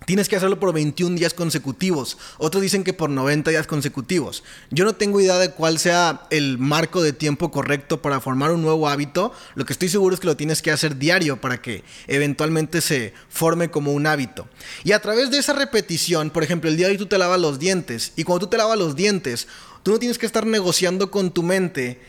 tienes 0.06 0.28
que 0.28 0.36
hacerlo 0.36 0.58
por 0.58 0.72
21 0.72 1.16
días 1.16 1.34
consecutivos. 1.34 2.18
Otros 2.38 2.62
dicen 2.62 2.84
que 2.84 2.92
por 2.92 3.10
90 3.10 3.50
días 3.50 3.66
consecutivos. 3.66 4.42
Yo 4.70 4.84
no 4.84 4.94
tengo 4.94 5.20
idea 5.20 5.38
de 5.38 5.52
cuál 5.52 5.78
sea 5.78 6.26
el 6.30 6.58
marco 6.58 7.02
de 7.02 7.12
tiempo 7.12 7.50
correcto 7.50 8.02
para 8.02 8.20
formar 8.20 8.50
un 8.50 8.62
nuevo 8.62 8.88
hábito. 8.88 9.32
Lo 9.54 9.64
que 9.64 9.72
estoy 9.72 9.88
seguro 9.88 10.14
es 10.14 10.20
que 10.20 10.26
lo 10.26 10.36
tienes 10.36 10.62
que 10.62 10.70
hacer 10.70 10.96
diario 10.96 11.40
para 11.40 11.62
que 11.62 11.84
eventualmente 12.06 12.80
se 12.80 13.14
forme 13.28 13.70
como 13.70 13.92
un 13.92 14.06
hábito. 14.06 14.48
Y 14.84 14.92
a 14.92 15.00
través 15.00 15.30
de 15.30 15.38
esa 15.38 15.52
repetición, 15.52 16.30
por 16.30 16.42
ejemplo, 16.42 16.68
el 16.68 16.76
día 16.76 16.86
de 16.86 16.92
hoy 16.92 16.98
tú 16.98 17.06
te 17.06 17.18
lavas 17.18 17.40
los 17.40 17.58
dientes. 17.58 18.12
Y 18.16 18.24
cuando 18.24 18.46
tú 18.46 18.50
te 18.50 18.58
lavas 18.58 18.78
los 18.78 18.96
dientes, 18.96 19.48
tú 19.82 19.92
no 19.92 19.98
tienes 19.98 20.18
que 20.18 20.26
estar 20.26 20.44
negociando 20.44 21.10
con 21.10 21.30
tu 21.30 21.42
mente 21.42 22.00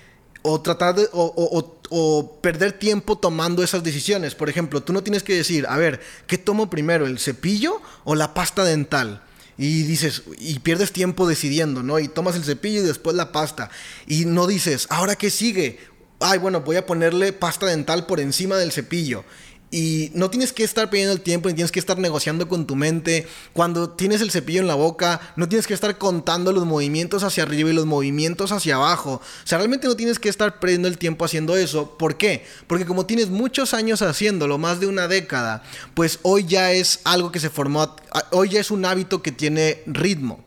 o 0.42 0.62
tratar 0.62 0.96
de, 0.96 1.08
o, 1.12 2.40
perder 2.42 2.74
tiempo 2.74 3.18
tomando 3.18 3.64
esas 3.64 3.84
decisiones. 3.84 4.36
Por 4.36 4.50
ejemplo, 4.50 4.82
tú 4.82 4.94
no 4.94 5.04
tienes 5.04 5.24
que 5.24 5.36
decir, 5.36 5.66
a 5.68 5.78
ver, 5.78 6.00
¿qué 6.28 6.38
tomo 6.38 6.70
primero, 6.70 7.06
el 7.06 7.20
cepillo 7.20 7.82
o 8.04 8.16
la 8.16 8.34
pasta 8.34 8.64
dental? 8.64 9.24
Y 9.58 9.84
dices, 9.84 10.24
y 10.40 10.60
pierdes 10.60 10.92
tiempo 10.92 11.28
decidiendo, 11.28 11.84
¿no? 11.84 12.00
Y 12.00 12.08
tomas 12.08 12.36
el 12.36 12.44
cepillo 12.44 12.82
y 12.82 12.86
después 12.86 13.16
la 13.16 13.32
pasta. 13.32 13.70
Y 14.08 14.26
no 14.26 14.48
dices, 14.48 14.88
¿ahora 14.90 15.16
qué 15.16 15.30
sigue? 15.30 15.80
Ay, 16.20 16.40
bueno, 16.40 16.62
voy 16.62 16.78
a 16.78 16.86
ponerle 16.86 17.34
pasta 17.34 17.66
dental 17.66 18.06
por 18.06 18.20
encima 18.20 18.58
del 18.58 18.72
cepillo. 18.72 19.24
Y 19.72 20.12
no 20.14 20.30
tienes 20.30 20.52
que 20.52 20.66
estar 20.66 20.90
perdiendo 20.90 21.14
el 21.14 21.22
tiempo, 21.22 21.48
ni 21.48 21.56
tienes 21.56 21.72
que 21.72 21.80
estar 21.80 21.98
negociando 21.98 22.50
con 22.50 22.68
tu 22.68 22.76
mente. 22.76 23.26
Cuando 23.54 23.90
tienes 23.90 24.20
el 24.20 24.30
cepillo 24.30 24.60
en 24.60 24.68
la 24.68 24.76
boca, 24.76 25.22
no 25.38 25.48
tienes 25.48 25.66
que 25.66 25.74
estar 25.74 25.98
contando 25.98 26.52
los 26.52 26.66
movimientos 26.66 27.24
hacia 27.24 27.44
arriba 27.44 27.70
y 27.70 27.74
los 27.74 27.86
movimientos 27.86 28.52
hacia 28.52 28.76
abajo. 28.76 29.22
O 29.24 29.48
sea, 29.48 29.58
realmente 29.58 29.88
no 29.88 29.96
tienes 29.96 30.20
que 30.20 30.28
estar 30.28 30.60
perdiendo 30.60 30.90
el 30.90 30.98
tiempo 30.98 31.24
haciendo 31.24 31.56
eso. 31.56 31.98
¿Por 31.98 32.18
qué? 32.18 32.46
Porque 32.68 32.86
como 32.86 33.06
tienes 33.06 33.30
muchos 33.30 33.74
años 33.74 34.02
haciéndolo, 34.02 34.58
más 34.58 34.82
de 34.82 34.88
una 34.88 35.08
década, 35.08 35.64
pues 35.94 36.20
hoy 36.24 36.46
ya 36.46 36.74
es 36.74 37.00
algo 37.06 37.32
que 37.32 37.40
se 37.40 37.50
formó, 37.50 37.96
hoy 38.32 38.50
ya 38.50 38.60
es 38.60 38.72
un 38.72 38.84
hábito 38.84 39.22
que 39.22 39.32
tiene 39.32 39.84
ritmo. 39.86 40.44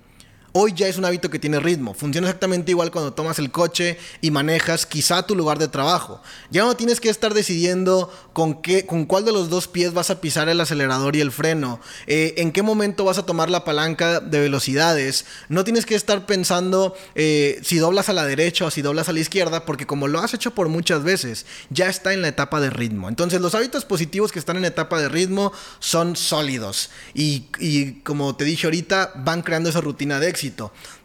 Hoy 0.56 0.72
ya 0.72 0.86
es 0.86 0.98
un 0.98 1.04
hábito 1.04 1.30
que 1.30 1.40
tiene 1.40 1.58
ritmo. 1.58 1.94
Funciona 1.94 2.28
exactamente 2.28 2.70
igual 2.70 2.92
cuando 2.92 3.12
tomas 3.12 3.40
el 3.40 3.50
coche 3.50 3.98
y 4.20 4.30
manejas 4.30 4.86
quizá 4.86 5.26
tu 5.26 5.34
lugar 5.34 5.58
de 5.58 5.66
trabajo. 5.66 6.22
Ya 6.48 6.62
no 6.62 6.76
tienes 6.76 7.00
que 7.00 7.08
estar 7.08 7.34
decidiendo 7.34 8.08
con, 8.32 8.62
qué, 8.62 8.86
con 8.86 9.04
cuál 9.04 9.24
de 9.24 9.32
los 9.32 9.50
dos 9.50 9.66
pies 9.66 9.94
vas 9.94 10.10
a 10.10 10.20
pisar 10.20 10.48
el 10.48 10.60
acelerador 10.60 11.16
y 11.16 11.20
el 11.20 11.32
freno. 11.32 11.80
Eh, 12.06 12.34
en 12.36 12.52
qué 12.52 12.62
momento 12.62 13.04
vas 13.04 13.18
a 13.18 13.26
tomar 13.26 13.50
la 13.50 13.64
palanca 13.64 14.20
de 14.20 14.38
velocidades. 14.38 15.24
No 15.48 15.64
tienes 15.64 15.86
que 15.86 15.96
estar 15.96 16.24
pensando 16.24 16.94
eh, 17.16 17.58
si 17.64 17.78
doblas 17.78 18.08
a 18.08 18.12
la 18.12 18.24
derecha 18.24 18.66
o 18.66 18.70
si 18.70 18.80
doblas 18.80 19.08
a 19.08 19.12
la 19.12 19.18
izquierda, 19.18 19.66
porque 19.66 19.88
como 19.88 20.06
lo 20.06 20.20
has 20.20 20.34
hecho 20.34 20.54
por 20.54 20.68
muchas 20.68 21.02
veces, 21.02 21.46
ya 21.70 21.88
está 21.88 22.12
en 22.12 22.22
la 22.22 22.28
etapa 22.28 22.60
de 22.60 22.70
ritmo. 22.70 23.08
Entonces 23.08 23.40
los 23.40 23.56
hábitos 23.56 23.84
positivos 23.84 24.30
que 24.30 24.38
están 24.38 24.56
en 24.56 24.66
etapa 24.66 25.00
de 25.00 25.08
ritmo 25.08 25.52
son 25.80 26.14
sólidos. 26.14 26.90
Y, 27.12 27.46
y 27.58 27.94
como 28.02 28.36
te 28.36 28.44
dije 28.44 28.68
ahorita, 28.68 29.14
van 29.16 29.42
creando 29.42 29.70
esa 29.70 29.80
rutina 29.80 30.20
de 30.20 30.28
éxito. 30.28 30.43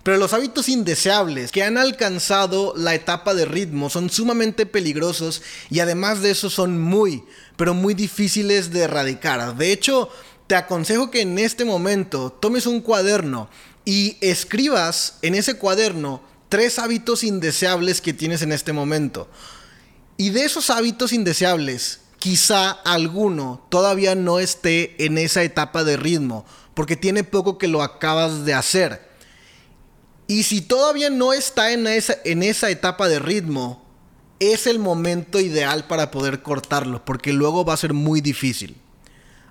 Pero 0.04 0.18
los 0.18 0.34
hábitos 0.34 0.70
indeseables 0.70 1.52
que 1.52 1.64
han 1.64 1.78
alcanzado 1.78 2.74
la 2.76 2.96
etapa 2.96 3.34
de 3.34 3.46
ritmo 3.46 3.90
son 3.90 4.10
sumamente 4.10 4.66
peligrosos 4.66 5.42
y 5.70 5.80
además 5.80 6.22
de 6.22 6.32
eso 6.32 6.50
son 6.50 6.80
muy, 6.80 7.24
pero 7.56 7.74
muy 7.74 7.94
difíciles 7.94 8.72
de 8.72 8.82
erradicar. 8.82 9.56
De 9.56 9.72
hecho, 9.72 10.10
te 10.48 10.56
aconsejo 10.56 11.12
que 11.12 11.22
en 11.22 11.38
este 11.38 11.66
momento 11.66 12.32
tomes 12.32 12.66
un 12.66 12.82
cuaderno 12.82 13.50
y 13.86 14.18
escribas 14.22 15.20
en 15.22 15.36
ese 15.36 15.56
cuaderno 15.56 16.22
tres 16.50 16.80
hábitos 16.80 17.24
indeseables 17.24 18.02
que 18.02 18.14
tienes 18.14 18.42
en 18.42 18.52
este 18.52 18.74
momento. 18.74 19.30
Y 20.18 20.32
de 20.32 20.44
esos 20.44 20.70
hábitos 20.70 21.14
indeseables, 21.14 22.02
quizá 22.18 22.72
alguno 22.72 23.66
todavía 23.70 24.16
no 24.16 24.40
esté 24.40 25.06
en 25.06 25.18
esa 25.18 25.44
etapa 25.44 25.84
de 25.84 25.98
ritmo, 25.98 26.46
porque 26.74 26.96
tiene 26.96 27.24
poco 27.24 27.58
que 27.58 27.68
lo 27.68 27.82
acabas 27.82 28.46
de 28.46 28.54
hacer. 28.54 29.09
Y 30.30 30.44
si 30.44 30.62
todavía 30.62 31.10
no 31.10 31.34
está 31.34 31.72
en 31.72 31.88
esa, 31.88 32.16
en 32.24 32.44
esa 32.44 32.70
etapa 32.70 33.10
de 33.10 33.18
ritmo, 33.18 33.84
es 34.38 34.68
el 34.68 34.78
momento 34.78 35.40
ideal 35.40 35.88
para 35.88 36.12
poder 36.12 36.44
cortarlo, 36.44 37.04
porque 37.04 37.34
luego 37.34 37.66
va 37.66 37.74
a 37.74 37.78
ser 37.78 37.96
muy 37.96 38.22
difícil. 38.22 38.78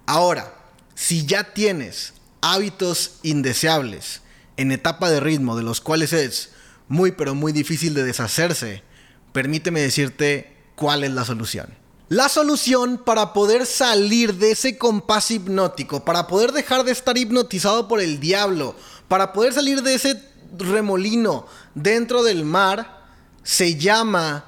Ahora, 0.07 0.55
si 0.95 1.27
ya 1.27 1.53
tienes 1.53 2.13
hábitos 2.43 3.17
indeseables 3.25 4.21
en 4.57 4.71
etapa 4.71 5.11
de 5.11 5.19
ritmo, 5.19 5.57
de 5.57 5.65
los 5.65 5.81
cuales 5.81 6.13
es 6.13 6.51
muy 6.87 7.11
pero 7.11 7.35
muy 7.35 7.51
difícil 7.51 7.93
de 7.93 8.05
deshacerse, 8.05 8.85
permíteme 9.33 9.81
decirte 9.81 10.57
cuál 10.77 11.03
es 11.03 11.11
la 11.11 11.25
solución. 11.25 11.75
La 12.09 12.29
solución 12.29 13.03
para 13.05 13.33
poder 13.33 13.67
salir 13.67 14.35
de 14.35 14.53
ese 14.53 14.79
compás 14.79 15.33
hipnótico, 15.33 16.05
para 16.05 16.29
poder 16.29 16.53
dejar 16.53 16.85
de 16.85 16.93
estar 16.93 17.19
hipnotizado 17.19 17.89
por 17.89 18.01
el 18.01 18.21
diablo, 18.21 18.77
para 19.09 19.33
poder 19.33 19.53
salir 19.55 19.83
de 19.83 19.95
ese 19.95 20.29
remolino 20.57 21.47
dentro 21.75 22.23
del 22.23 22.45
mar 22.45 23.05
se 23.43 23.77
llama 23.77 24.45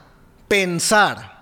pensar. 0.48 1.40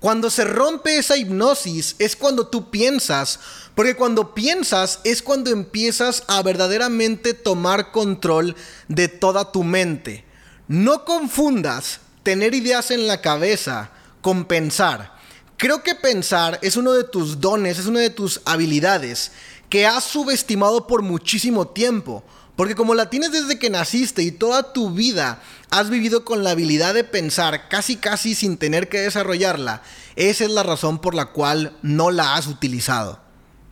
Cuando 0.00 0.30
se 0.30 0.44
rompe 0.44 0.96
esa 0.96 1.16
hipnosis 1.16 1.96
es 1.98 2.14
cuando 2.14 2.46
tú 2.46 2.70
piensas, 2.70 3.40
porque 3.74 3.96
cuando 3.96 4.32
piensas 4.34 5.00
es 5.02 5.22
cuando 5.22 5.50
empiezas 5.50 6.22
a 6.28 6.40
verdaderamente 6.42 7.34
tomar 7.34 7.90
control 7.90 8.54
de 8.86 9.08
toda 9.08 9.50
tu 9.50 9.64
mente. 9.64 10.24
No 10.68 11.04
confundas 11.04 12.00
tener 12.22 12.54
ideas 12.54 12.90
en 12.90 13.08
la 13.08 13.20
cabeza 13.20 13.90
con 14.20 14.44
pensar. 14.44 15.16
Creo 15.56 15.82
que 15.82 15.96
pensar 15.96 16.60
es 16.62 16.76
uno 16.76 16.92
de 16.92 17.02
tus 17.02 17.40
dones, 17.40 17.78
es 17.78 17.86
una 17.86 18.00
de 18.00 18.10
tus 18.10 18.40
habilidades 18.44 19.32
que 19.68 19.86
has 19.86 20.04
subestimado 20.04 20.86
por 20.86 21.02
muchísimo 21.02 21.66
tiempo. 21.68 22.22
Porque 22.58 22.74
como 22.74 22.96
la 22.96 23.08
tienes 23.08 23.30
desde 23.30 23.56
que 23.56 23.70
naciste 23.70 24.24
y 24.24 24.32
toda 24.32 24.72
tu 24.72 24.90
vida 24.90 25.40
has 25.70 25.90
vivido 25.90 26.24
con 26.24 26.42
la 26.42 26.50
habilidad 26.50 26.92
de 26.92 27.04
pensar 27.04 27.68
casi 27.68 27.94
casi 27.94 28.34
sin 28.34 28.58
tener 28.58 28.88
que 28.88 28.98
desarrollarla, 28.98 29.80
esa 30.16 30.42
es 30.42 30.50
la 30.50 30.64
razón 30.64 30.98
por 30.98 31.14
la 31.14 31.26
cual 31.26 31.76
no 31.82 32.10
la 32.10 32.34
has 32.34 32.48
utilizado. 32.48 33.20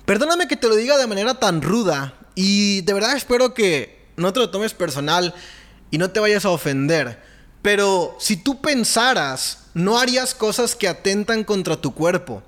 Perdóname 0.04 0.46
que 0.46 0.54
te 0.54 0.68
lo 0.68 0.76
diga 0.76 0.98
de 0.98 1.08
manera 1.08 1.34
tan 1.34 1.62
ruda 1.62 2.14
y 2.36 2.82
de 2.82 2.94
verdad 2.94 3.16
espero 3.16 3.54
que 3.54 4.06
no 4.14 4.32
te 4.32 4.38
lo 4.38 4.50
tomes 4.50 4.72
personal 4.72 5.34
y 5.90 5.98
no 5.98 6.12
te 6.12 6.20
vayas 6.20 6.44
a 6.44 6.50
ofender. 6.50 7.20
Pero 7.62 8.16
si 8.20 8.36
tú 8.36 8.60
pensaras, 8.60 9.64
no 9.74 9.98
harías 9.98 10.32
cosas 10.32 10.76
que 10.76 10.86
atentan 10.86 11.42
contra 11.42 11.80
tu 11.80 11.92
cuerpo. 11.92 12.44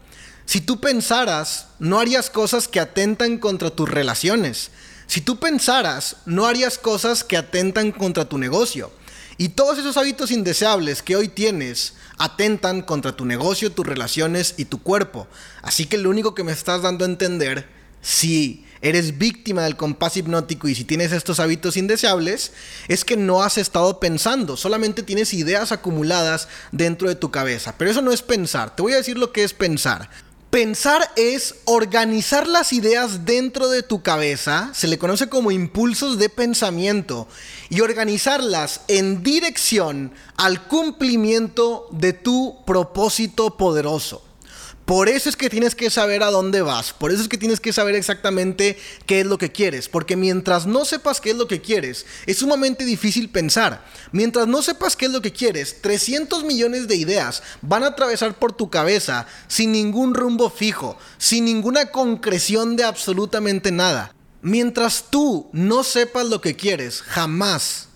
Si 0.46 0.60
tú 0.60 0.78
pensaras, 0.78 1.66
no 1.80 1.98
harías 1.98 2.30
cosas 2.30 2.68
que 2.68 2.78
atentan 2.78 3.38
contra 3.38 3.70
tus 3.70 3.88
relaciones. 3.88 4.70
Si 5.08 5.22
tú 5.22 5.40
pensaras, 5.40 6.16
no 6.26 6.46
harías 6.46 6.76
cosas 6.76 7.24
que 7.24 7.38
atentan 7.38 7.92
contra 7.92 8.28
tu 8.28 8.36
negocio. 8.36 8.92
Y 9.38 9.48
todos 9.48 9.78
esos 9.78 9.96
hábitos 9.96 10.30
indeseables 10.30 11.02
que 11.02 11.16
hoy 11.16 11.28
tienes 11.28 11.94
atentan 12.18 12.82
contra 12.82 13.16
tu 13.16 13.24
negocio, 13.24 13.72
tus 13.72 13.86
relaciones 13.86 14.52
y 14.58 14.66
tu 14.66 14.82
cuerpo. 14.82 15.26
Así 15.62 15.86
que 15.86 15.96
lo 15.96 16.10
único 16.10 16.34
que 16.34 16.44
me 16.44 16.52
estás 16.52 16.82
dando 16.82 17.06
a 17.06 17.08
entender, 17.08 17.66
si 18.02 18.66
eres 18.82 19.16
víctima 19.16 19.62
del 19.62 19.78
compás 19.78 20.18
hipnótico 20.18 20.68
y 20.68 20.74
si 20.74 20.84
tienes 20.84 21.12
estos 21.12 21.40
hábitos 21.40 21.78
indeseables, 21.78 22.52
es 22.88 23.06
que 23.06 23.16
no 23.16 23.42
has 23.42 23.56
estado 23.56 24.00
pensando, 24.00 24.58
solamente 24.58 25.02
tienes 25.02 25.32
ideas 25.32 25.72
acumuladas 25.72 26.48
dentro 26.70 27.08
de 27.08 27.14
tu 27.14 27.30
cabeza. 27.30 27.74
Pero 27.78 27.90
eso 27.90 28.02
no 28.02 28.12
es 28.12 28.20
pensar, 28.20 28.76
te 28.76 28.82
voy 28.82 28.92
a 28.92 28.98
decir 28.98 29.16
lo 29.16 29.32
que 29.32 29.42
es 29.42 29.54
pensar. 29.54 30.10
Pensar 30.50 31.12
es 31.16 31.56
organizar 31.66 32.48
las 32.48 32.72
ideas 32.72 33.26
dentro 33.26 33.68
de 33.68 33.82
tu 33.82 34.00
cabeza, 34.00 34.70
se 34.72 34.88
le 34.88 34.96
conoce 34.96 35.28
como 35.28 35.50
impulsos 35.50 36.16
de 36.18 36.30
pensamiento, 36.30 37.28
y 37.68 37.82
organizarlas 37.82 38.80
en 38.88 39.22
dirección 39.22 40.10
al 40.38 40.66
cumplimiento 40.66 41.86
de 41.90 42.14
tu 42.14 42.64
propósito 42.64 43.58
poderoso. 43.58 44.22
Por 44.88 45.10
eso 45.10 45.28
es 45.28 45.36
que 45.36 45.50
tienes 45.50 45.74
que 45.74 45.90
saber 45.90 46.22
a 46.22 46.30
dónde 46.30 46.62
vas, 46.62 46.94
por 46.94 47.12
eso 47.12 47.20
es 47.20 47.28
que 47.28 47.36
tienes 47.36 47.60
que 47.60 47.74
saber 47.74 47.94
exactamente 47.94 48.78
qué 49.04 49.20
es 49.20 49.26
lo 49.26 49.36
que 49.36 49.52
quieres, 49.52 49.86
porque 49.86 50.16
mientras 50.16 50.66
no 50.66 50.86
sepas 50.86 51.20
qué 51.20 51.32
es 51.32 51.36
lo 51.36 51.46
que 51.46 51.60
quieres, 51.60 52.06
es 52.24 52.38
sumamente 52.38 52.86
difícil 52.86 53.28
pensar. 53.28 53.84
Mientras 54.12 54.48
no 54.48 54.62
sepas 54.62 54.96
qué 54.96 55.04
es 55.04 55.12
lo 55.12 55.20
que 55.20 55.34
quieres, 55.34 55.82
300 55.82 56.42
millones 56.44 56.88
de 56.88 56.96
ideas 56.96 57.42
van 57.60 57.84
a 57.84 57.88
atravesar 57.88 58.38
por 58.38 58.54
tu 58.54 58.70
cabeza 58.70 59.26
sin 59.46 59.72
ningún 59.72 60.14
rumbo 60.14 60.48
fijo, 60.48 60.96
sin 61.18 61.44
ninguna 61.44 61.90
concreción 61.90 62.74
de 62.76 62.84
absolutamente 62.84 63.70
nada. 63.70 64.14
Mientras 64.40 65.04
tú 65.10 65.50
no 65.52 65.84
sepas 65.84 66.28
lo 66.28 66.40
que 66.40 66.56
quieres, 66.56 67.02
jamás, 67.02 67.88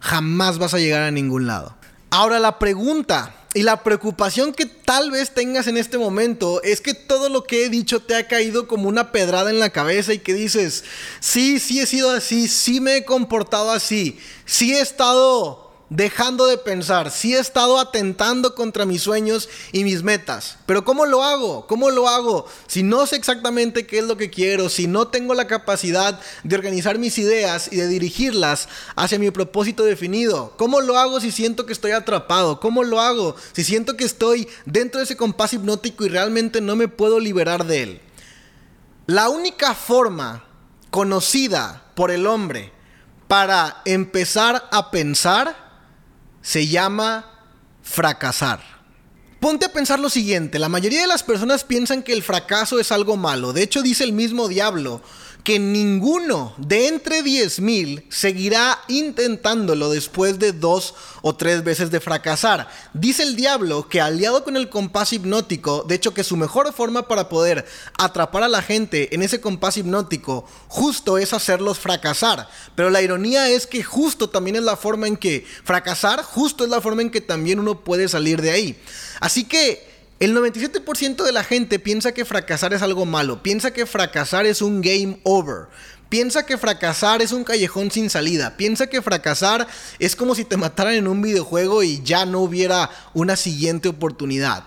jamás 0.00 0.58
vas 0.58 0.74
a 0.74 0.80
llegar 0.80 1.02
a 1.02 1.12
ningún 1.12 1.46
lado. 1.46 1.76
Ahora 2.10 2.40
la 2.40 2.58
pregunta 2.58 3.36
y 3.52 3.62
la 3.62 3.82
preocupación 3.82 4.52
que 4.52 4.66
tal 4.66 5.10
vez 5.10 5.32
tengas 5.32 5.66
en 5.66 5.76
este 5.76 5.98
momento 5.98 6.62
es 6.62 6.80
que 6.80 6.94
todo 6.94 7.28
lo 7.28 7.44
que 7.44 7.64
he 7.64 7.68
dicho 7.68 8.00
te 8.00 8.14
ha 8.14 8.28
caído 8.28 8.68
como 8.68 8.88
una 8.88 9.10
pedrada 9.10 9.50
en 9.50 9.58
la 9.58 9.70
cabeza 9.70 10.12
y 10.12 10.20
que 10.20 10.34
dices, 10.34 10.84
sí, 11.18 11.58
sí 11.58 11.80
he 11.80 11.86
sido 11.86 12.10
así, 12.10 12.46
sí 12.46 12.80
me 12.80 12.96
he 12.96 13.04
comportado 13.04 13.72
así, 13.72 14.18
sí 14.44 14.74
he 14.74 14.80
estado 14.80 15.69
dejando 15.90 16.46
de 16.46 16.56
pensar, 16.56 17.10
sí 17.10 17.34
he 17.34 17.40
estado 17.40 17.78
atentando 17.78 18.54
contra 18.54 18.86
mis 18.86 19.02
sueños 19.02 19.48
y 19.72 19.82
mis 19.82 20.04
metas. 20.04 20.56
Pero 20.64 20.84
¿cómo 20.84 21.04
lo 21.04 21.24
hago? 21.24 21.66
¿Cómo 21.66 21.90
lo 21.90 22.08
hago? 22.08 22.46
Si 22.68 22.84
no 22.84 23.06
sé 23.06 23.16
exactamente 23.16 23.86
qué 23.86 23.98
es 23.98 24.04
lo 24.04 24.16
que 24.16 24.30
quiero, 24.30 24.68
si 24.68 24.86
no 24.86 25.08
tengo 25.08 25.34
la 25.34 25.48
capacidad 25.48 26.20
de 26.44 26.54
organizar 26.54 26.98
mis 26.98 27.18
ideas 27.18 27.68
y 27.72 27.76
de 27.76 27.88
dirigirlas 27.88 28.68
hacia 28.94 29.18
mi 29.18 29.32
propósito 29.32 29.82
definido. 29.82 30.54
¿Cómo 30.56 30.80
lo 30.80 30.96
hago 30.96 31.20
si 31.20 31.32
siento 31.32 31.66
que 31.66 31.72
estoy 31.72 31.90
atrapado? 31.90 32.60
¿Cómo 32.60 32.84
lo 32.84 33.00
hago 33.00 33.34
si 33.52 33.64
siento 33.64 33.96
que 33.96 34.04
estoy 34.04 34.48
dentro 34.64 34.98
de 34.98 35.04
ese 35.04 35.16
compás 35.16 35.52
hipnótico 35.52 36.06
y 36.06 36.08
realmente 36.08 36.60
no 36.60 36.76
me 36.76 36.86
puedo 36.86 37.18
liberar 37.18 37.66
de 37.66 37.82
él? 37.82 38.00
La 39.06 39.28
única 39.28 39.74
forma 39.74 40.44
conocida 40.90 41.90
por 41.96 42.12
el 42.12 42.28
hombre 42.28 42.72
para 43.26 43.82
empezar 43.84 44.68
a 44.70 44.92
pensar 44.92 45.69
se 46.42 46.66
llama 46.66 47.30
fracasar. 47.82 48.60
Ponte 49.40 49.66
a 49.66 49.72
pensar 49.72 49.98
lo 49.98 50.10
siguiente, 50.10 50.58
la 50.58 50.68
mayoría 50.68 51.00
de 51.00 51.06
las 51.06 51.22
personas 51.22 51.64
piensan 51.64 52.02
que 52.02 52.12
el 52.12 52.22
fracaso 52.22 52.78
es 52.78 52.92
algo 52.92 53.16
malo, 53.16 53.54
de 53.54 53.62
hecho 53.62 53.82
dice 53.82 54.04
el 54.04 54.12
mismo 54.12 54.48
diablo 54.48 55.02
que 55.44 55.58
ninguno 55.58 56.54
de 56.58 56.88
entre 56.88 57.22
10.000 57.22 58.04
seguirá 58.08 58.78
intentándolo 58.88 59.90
después 59.90 60.38
de 60.38 60.52
dos 60.52 60.94
o 61.22 61.34
tres 61.34 61.64
veces 61.64 61.90
de 61.90 62.00
fracasar. 62.00 62.68
Dice 62.94 63.22
el 63.22 63.36
diablo 63.36 63.88
que 63.88 64.00
aliado 64.00 64.44
con 64.44 64.56
el 64.56 64.68
compás 64.68 65.12
hipnótico, 65.12 65.84
de 65.86 65.94
hecho 65.94 66.14
que 66.14 66.24
su 66.24 66.36
mejor 66.36 66.72
forma 66.72 67.08
para 67.08 67.28
poder 67.28 67.66
atrapar 67.98 68.42
a 68.42 68.48
la 68.48 68.62
gente 68.62 69.14
en 69.14 69.22
ese 69.22 69.40
compás 69.40 69.76
hipnótico 69.76 70.46
justo 70.68 71.18
es 71.18 71.32
hacerlos 71.32 71.78
fracasar. 71.78 72.48
Pero 72.74 72.90
la 72.90 73.02
ironía 73.02 73.48
es 73.48 73.66
que 73.66 73.82
justo 73.82 74.30
también 74.30 74.56
es 74.56 74.62
la 74.62 74.76
forma 74.76 75.06
en 75.06 75.16
que 75.16 75.46
fracasar, 75.64 76.22
justo 76.22 76.64
es 76.64 76.70
la 76.70 76.80
forma 76.80 77.02
en 77.02 77.10
que 77.10 77.20
también 77.20 77.58
uno 77.58 77.80
puede 77.80 78.08
salir 78.08 78.40
de 78.40 78.50
ahí. 78.50 78.80
Así 79.20 79.44
que 79.44 79.89
el 80.20 80.36
97% 80.36 81.24
de 81.24 81.32
la 81.32 81.42
gente 81.42 81.78
piensa 81.78 82.12
que 82.12 82.26
fracasar 82.26 82.74
es 82.74 82.82
algo 82.82 83.06
malo, 83.06 83.42
piensa 83.42 83.72
que 83.72 83.86
fracasar 83.86 84.44
es 84.44 84.60
un 84.60 84.82
game 84.82 85.18
over, 85.22 85.68
piensa 86.10 86.44
que 86.44 86.58
fracasar 86.58 87.22
es 87.22 87.32
un 87.32 87.42
callejón 87.42 87.90
sin 87.90 88.10
salida, 88.10 88.58
piensa 88.58 88.88
que 88.88 89.00
fracasar 89.00 89.66
es 89.98 90.14
como 90.14 90.34
si 90.34 90.44
te 90.44 90.58
mataran 90.58 90.92
en 90.92 91.08
un 91.08 91.22
videojuego 91.22 91.82
y 91.82 92.02
ya 92.02 92.26
no 92.26 92.40
hubiera 92.40 92.90
una 93.14 93.34
siguiente 93.34 93.88
oportunidad. 93.88 94.64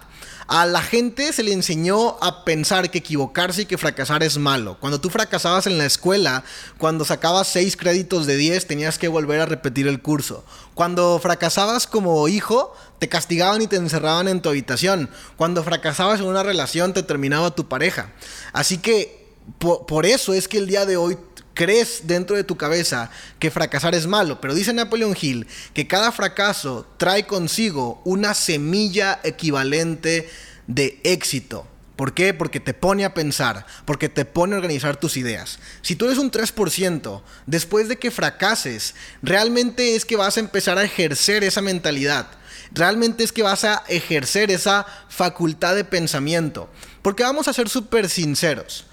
A 0.55 0.67
la 0.67 0.83
gente 0.83 1.33
se 1.33 1.41
le 1.41 1.51
enseñó 1.51 2.15
a 2.21 2.45
pensar 2.45 2.91
que 2.91 2.99
equivocarse 2.99 3.63
y 3.63 3.65
que 3.65 3.79
fracasar 3.79 4.21
es 4.21 4.37
malo. 4.37 4.77
Cuando 4.79 5.01
tú 5.01 5.09
fracasabas 5.09 5.65
en 5.65 5.79
la 5.79 5.87
escuela, 5.87 6.43
cuando 6.77 7.05
sacabas 7.05 7.47
6 7.47 7.75
créditos 7.75 8.27
de 8.27 8.37
10, 8.37 8.67
tenías 8.67 8.99
que 8.99 9.07
volver 9.07 9.41
a 9.41 9.47
repetir 9.47 9.87
el 9.87 9.99
curso. 9.99 10.45
Cuando 10.75 11.17
fracasabas 11.17 11.87
como 11.87 12.27
hijo, 12.27 12.71
te 12.99 13.09
castigaban 13.09 13.63
y 13.63 13.67
te 13.67 13.77
encerraban 13.77 14.27
en 14.27 14.43
tu 14.43 14.49
habitación. 14.49 15.09
Cuando 15.37 15.63
fracasabas 15.63 16.19
en 16.19 16.27
una 16.27 16.43
relación, 16.43 16.93
te 16.93 17.01
terminaba 17.01 17.55
tu 17.55 17.67
pareja. 17.67 18.11
Así 18.51 18.77
que 18.77 19.23
por, 19.57 20.05
eso 20.05 20.33
es 20.33 20.47
que 20.47 20.59
el 20.59 20.67
día 20.67 20.85
de 20.85 20.97
hoy 20.97 21.17
crees 21.53 22.07
dentro 22.07 22.35
de 22.35 22.43
tu 22.43 22.57
cabeza 22.57 23.09
que 23.39 23.51
fracasar 23.51 23.95
es 23.95 24.07
malo, 24.07 24.41
pero 24.41 24.53
dice 24.53 24.73
Napoleon 24.73 25.15
Hill 25.19 25.47
que 25.73 25.87
cada 25.87 26.11
fracaso 26.11 26.87
trae 26.97 27.25
consigo 27.25 28.01
una 28.05 28.33
semilla 28.33 29.19
equivalente 29.23 30.29
de 30.67 30.99
éxito. 31.03 31.67
¿Por 31.95 32.13
qué? 32.13 32.33
Porque 32.33 32.59
te 32.59 32.73
pone 32.73 33.05
a 33.05 33.13
pensar, 33.13 33.67
porque 33.85 34.09
te 34.09 34.25
pone 34.25 34.55
a 34.55 34.57
organizar 34.57 34.95
tus 34.97 35.15
ideas. 35.15 35.59
Si 35.83 35.95
tú 35.95 36.05
eres 36.05 36.17
un 36.17 36.31
3%, 36.31 37.21
después 37.45 37.87
de 37.87 37.97
que 37.97 38.09
fracases, 38.09 38.95
realmente 39.21 39.95
es 39.95 40.03
que 40.03 40.15
vas 40.15 40.37
a 40.37 40.39
empezar 40.39 40.79
a 40.79 40.83
ejercer 40.83 41.43
esa 41.43 41.61
mentalidad. 41.61 42.27
Realmente 42.71 43.23
es 43.23 43.31
que 43.31 43.43
vas 43.43 43.63
a 43.63 43.83
ejercer 43.87 44.49
esa 44.49 44.87
facultad 45.07 45.75
de 45.75 45.83
pensamiento. 45.83 46.67
Porque 47.03 47.21
vamos 47.21 47.47
a 47.47 47.53
ser 47.53 47.69
súper 47.69 48.09
sinceros. 48.09 48.87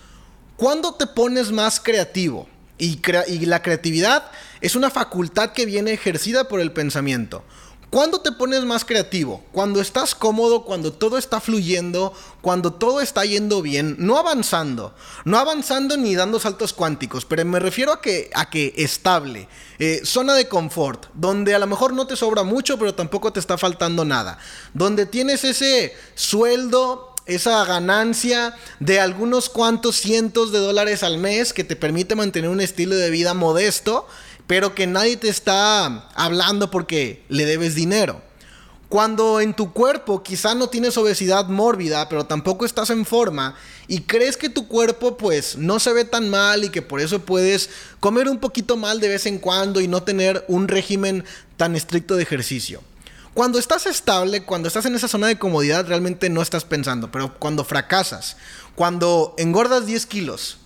¿Cuándo 0.61 0.92
te 0.92 1.07
pones 1.07 1.53
más 1.53 1.81
creativo? 1.81 2.46
Y, 2.77 3.01
la 3.46 3.62
creatividad 3.62 4.31
es 4.61 4.75
una 4.75 4.90
facultad 4.90 5.53
que 5.53 5.64
viene 5.64 5.94
ejercida 5.94 6.49
por 6.49 6.61
el 6.61 6.70
pensamiento. 6.70 7.42
¿Cuándo 7.88 8.20
te 8.20 8.31
pones 8.31 8.66
más 8.66 8.85
creativo? 8.85 9.42
Cuando 9.53 9.81
estás 9.81 10.14
cómodo, 10.14 10.66
cuando 10.66 10.92
todo 10.92 11.16
está 11.16 11.40
fluyendo, 11.40 12.12
cuando 12.42 12.75
todo 12.75 13.01
está 13.01 13.25
yendo 13.25 13.62
bien, 13.62 13.96
no 13.99 14.18
avanzando, 14.18 14.94
no 15.25 15.38
avanzando 15.38 15.96
ni 15.96 16.14
dando 16.14 16.38
saltos 16.38 16.75
cuánticos, 16.75 17.25
pero 17.25 17.42
me 17.46 17.59
refiero 17.59 17.90
a 17.90 18.03
que, 18.03 18.29
a 18.35 18.51
que 18.51 18.75
estable, 18.77 19.49
eh, 19.79 20.03
zona 20.05 20.35
de 20.35 20.46
confort, 20.46 21.07
donde 21.14 21.55
a 21.55 21.59
lo 21.59 21.68
mejor 21.68 21.94
no 21.94 22.07
te 22.07 22.16
sobra 22.16 22.42
mucho, 22.42 22.79
pero 22.79 22.94
tampoco 22.94 23.33
te 23.33 23.40
está 23.40 23.57
faltando 23.57 24.05
nada, 24.05 24.38
donde 24.75 25.07
tienes 25.07 25.42
ese 25.42 25.94
sueldo 26.14 27.10
esa 27.27 27.65
ganancia 27.65 28.57
de 28.81 29.01
algunos 29.01 29.49
cuantos 29.49 29.97
cientos 29.97 30.53
de 30.53 30.59
dólares 30.59 31.03
al 31.03 31.19
mes 31.19 31.53
que 31.53 31.65
te 31.65 31.77
permite 31.77 32.15
mantener 32.15 32.51
un 32.51 32.61
estilo 32.61 32.97
de 32.97 33.11
vida 33.11 33.35
modesto, 33.35 34.07
pero 34.47 34.75
que 34.75 34.87
nadie 34.87 35.17
te 35.17 35.29
está 35.29 36.09
hablando 36.15 36.71
porque 36.71 37.25
le 37.29 37.45
debes 37.45 37.75
dinero. 37.75 38.21
Cuando 38.89 39.41
en 39.41 39.55
tu 39.55 39.73
cuerpo 39.73 40.25
quizá 40.25 40.57
no 40.57 40.69
tienes 40.69 40.99
obesidad 40.99 41.47
mórbida, 41.47 42.09
pero 42.09 42.27
tampoco 42.27 42.65
estás 42.65 42.91
en 42.91 43.07
forma 43.07 43.55
y 43.87 44.01
crees 44.01 44.37
que 44.37 44.49
tu 44.49 44.67
cuerpo 44.67 45.17
pues 45.17 45.57
no 45.57 45.79
se 45.79 45.93
ve 45.93 46.05
tan 46.05 46.29
mal 46.29 46.65
y 46.65 46.71
que 46.71 46.83
por 46.83 47.01
eso 47.01 47.21
puedes 47.21 47.71
comer 48.01 48.29
un 48.29 48.41
poquito 48.41 48.77
mal 48.77 48.99
de 48.99 49.07
vez 49.07 49.27
en 49.27 49.39
cuando 49.39 49.81
y 49.81 49.87
no 49.87 50.03
tener 50.03 50.45
un 50.49 50.67
régimen 50.67 51.25
tan 51.57 51.77
estricto 51.77 52.17
de 52.17 52.25
ejercicio. 52.25 52.83
Cuando 53.35 53.59
estás 53.59 53.87
estable, 53.87 54.45
cuando 54.45 54.69
estás 54.69 54.87
en 54.87 54.95
esa 54.95 55.07
zona 55.07 55.29
de 55.29 55.38
comodidad, 55.38 55.87
realmente 55.87 56.29
no 56.29 56.43
estás 56.43 56.64
pensando. 56.64 57.11
Pero 57.12 57.38
cuando 57.38 57.64
fracasas, 57.64 58.37
cuando 58.75 59.35
engordas 59.38 59.87
10 59.87 60.07
kilos, 60.07 60.59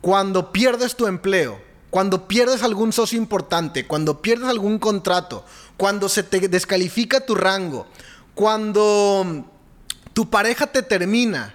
cuando 0.00 0.52
pierdes 0.52 0.94
tu 0.94 1.06
empleo, 1.06 1.60
cuando 1.90 2.28
pierdes 2.28 2.62
algún 2.62 2.92
socio 2.92 3.18
importante, 3.18 3.86
cuando 3.86 4.22
pierdes 4.22 4.48
algún 4.48 4.78
contrato, 4.78 5.44
cuando 5.76 6.08
se 6.08 6.22
te 6.22 6.48
descalifica 6.48 7.26
tu 7.26 7.34
rango, 7.34 7.86
cuando 8.34 9.44
tu 10.12 10.30
pareja 10.30 10.68
te 10.68 10.82
termina, 10.82 11.54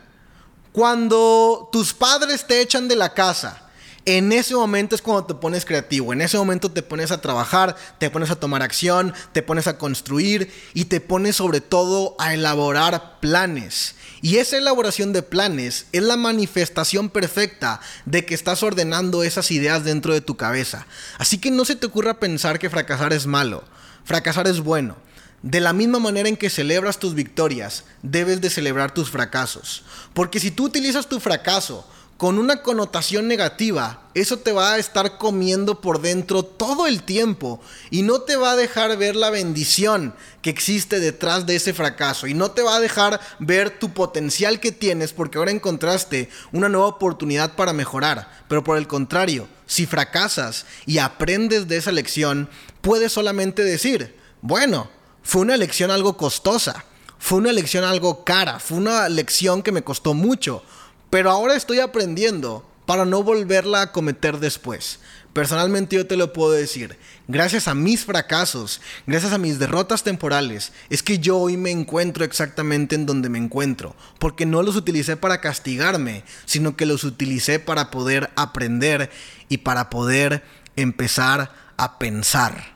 cuando 0.73 1.69
tus 1.71 1.93
padres 1.93 2.45
te 2.45 2.61
echan 2.61 2.87
de 2.87 2.95
la 2.95 3.13
casa, 3.13 3.66
en 4.07 4.31
ese 4.31 4.55
momento 4.55 4.95
es 4.95 5.01
cuando 5.01 5.25
te 5.25 5.33
pones 5.33 5.65
creativo, 5.65 6.13
en 6.13 6.21
ese 6.21 6.37
momento 6.37 6.71
te 6.71 6.81
pones 6.81 7.11
a 7.11 7.19
trabajar, 7.19 7.75
te 7.97 8.09
pones 8.09 8.31
a 8.31 8.37
tomar 8.37 8.63
acción, 8.63 9.13
te 9.33 9.43
pones 9.43 9.67
a 9.67 9.77
construir 9.77 10.49
y 10.73 10.85
te 10.85 11.01
pones 11.01 11.35
sobre 11.35 11.59
todo 11.59 12.15
a 12.17 12.33
elaborar 12.33 13.19
planes. 13.19 13.95
Y 14.21 14.37
esa 14.37 14.55
elaboración 14.55 15.11
de 15.11 15.23
planes 15.23 15.87
es 15.91 16.03
la 16.03 16.15
manifestación 16.15 17.09
perfecta 17.09 17.81
de 18.05 18.25
que 18.25 18.33
estás 18.33 18.63
ordenando 18.63 19.23
esas 19.23 19.51
ideas 19.51 19.83
dentro 19.83 20.13
de 20.13 20.21
tu 20.21 20.37
cabeza. 20.37 20.87
Así 21.17 21.37
que 21.37 21.51
no 21.51 21.65
se 21.65 21.75
te 21.75 21.87
ocurra 21.87 22.17
pensar 22.17 22.59
que 22.59 22.69
fracasar 22.69 23.11
es 23.11 23.27
malo, 23.27 23.65
fracasar 24.05 24.47
es 24.47 24.61
bueno. 24.61 24.95
De 25.43 25.59
la 25.59 25.73
misma 25.73 25.99
manera 25.99 26.29
en 26.29 26.37
que 26.37 26.49
celebras 26.49 26.97
tus 26.97 27.13
victorias, 27.13 27.83
debes 28.03 28.39
de 28.39 28.49
celebrar 28.49 28.93
tus 28.93 29.11
fracasos. 29.11 29.83
Porque 30.13 30.39
si 30.39 30.49
tú 30.49 30.63
utilizas 30.63 31.09
tu 31.09 31.19
fracaso 31.19 31.85
con 32.17 32.39
una 32.39 32.63
connotación 32.63 33.27
negativa, 33.27 34.01
eso 34.15 34.39
te 34.39 34.51
va 34.51 34.73
a 34.73 34.77
estar 34.79 35.19
comiendo 35.19 35.81
por 35.81 36.01
dentro 36.01 36.41
todo 36.41 36.87
el 36.87 37.03
tiempo 37.03 37.61
y 37.91 38.01
no 38.01 38.21
te 38.21 38.35
va 38.35 38.51
a 38.51 38.55
dejar 38.55 38.97
ver 38.97 39.15
la 39.15 39.29
bendición 39.29 40.15
que 40.41 40.49
existe 40.49 40.99
detrás 40.99 41.45
de 41.45 41.55
ese 41.55 41.75
fracaso 41.75 42.25
y 42.25 42.33
no 42.33 42.49
te 42.49 42.63
va 42.63 42.75
a 42.75 42.79
dejar 42.79 43.21
ver 43.37 43.77
tu 43.77 43.93
potencial 43.93 44.59
que 44.59 44.71
tienes 44.71 45.13
porque 45.13 45.37
ahora 45.37 45.51
encontraste 45.51 46.29
una 46.51 46.69
nueva 46.69 46.87
oportunidad 46.87 47.55
para 47.55 47.73
mejorar. 47.73 48.27
Pero 48.47 48.63
por 48.63 48.77
el 48.77 48.87
contrario, 48.87 49.47
si 49.67 49.85
fracasas 49.85 50.65
y 50.87 50.97
aprendes 50.97 51.67
de 51.67 51.77
esa 51.77 51.91
lección, 51.91 52.49
puedes 52.81 53.11
solamente 53.11 53.63
decir, 53.63 54.15
bueno, 54.41 54.89
fue 55.21 55.41
una 55.41 55.57
lección 55.57 55.91
algo 55.91 56.17
costosa, 56.17 56.83
fue 57.19 57.37
una 57.37 57.51
lección 57.51 57.83
algo 57.83 58.23
cara, 58.23 58.59
fue 58.59 58.79
una 58.79 59.07
lección 59.07 59.61
que 59.61 59.71
me 59.71 59.83
costó 59.83 60.15
mucho 60.15 60.63
pero 61.09 61.31
ahora 61.31 61.55
estoy 61.55 61.79
aprendiendo 61.79 62.65
para 62.85 63.05
no 63.05 63.21
volverla 63.21 63.81
a 63.81 63.91
cometer 63.91 64.39
después. 64.39 64.99
Personalmente 65.33 65.95
yo 65.95 66.07
te 66.07 66.17
lo 66.17 66.33
puedo 66.33 66.51
decir, 66.51 66.97
gracias 67.27 67.67
a 67.67 67.75
mis 67.75 68.05
fracasos, 68.05 68.81
gracias 69.05 69.33
a 69.33 69.37
mis 69.37 69.59
derrotas 69.59 70.01
temporales, 70.01 70.71
es 70.89 71.03
que 71.03 71.19
yo 71.19 71.37
hoy 71.37 71.57
me 71.57 71.69
encuentro 71.69 72.25
exactamente 72.25 72.95
en 72.95 73.05
donde 73.05 73.29
me 73.29 73.37
encuentro, 73.37 73.95
porque 74.17 74.47
no 74.47 74.63
los 74.63 74.75
utilicé 74.75 75.15
para 75.15 75.39
castigarme, 75.39 76.23
sino 76.45 76.75
que 76.75 76.87
los 76.87 77.03
utilicé 77.03 77.59
para 77.59 77.91
poder 77.91 78.31
aprender 78.35 79.11
y 79.47 79.57
para 79.59 79.91
poder 79.91 80.43
empezar 80.75 81.53
a 81.77 81.99
pensar. 81.99 82.75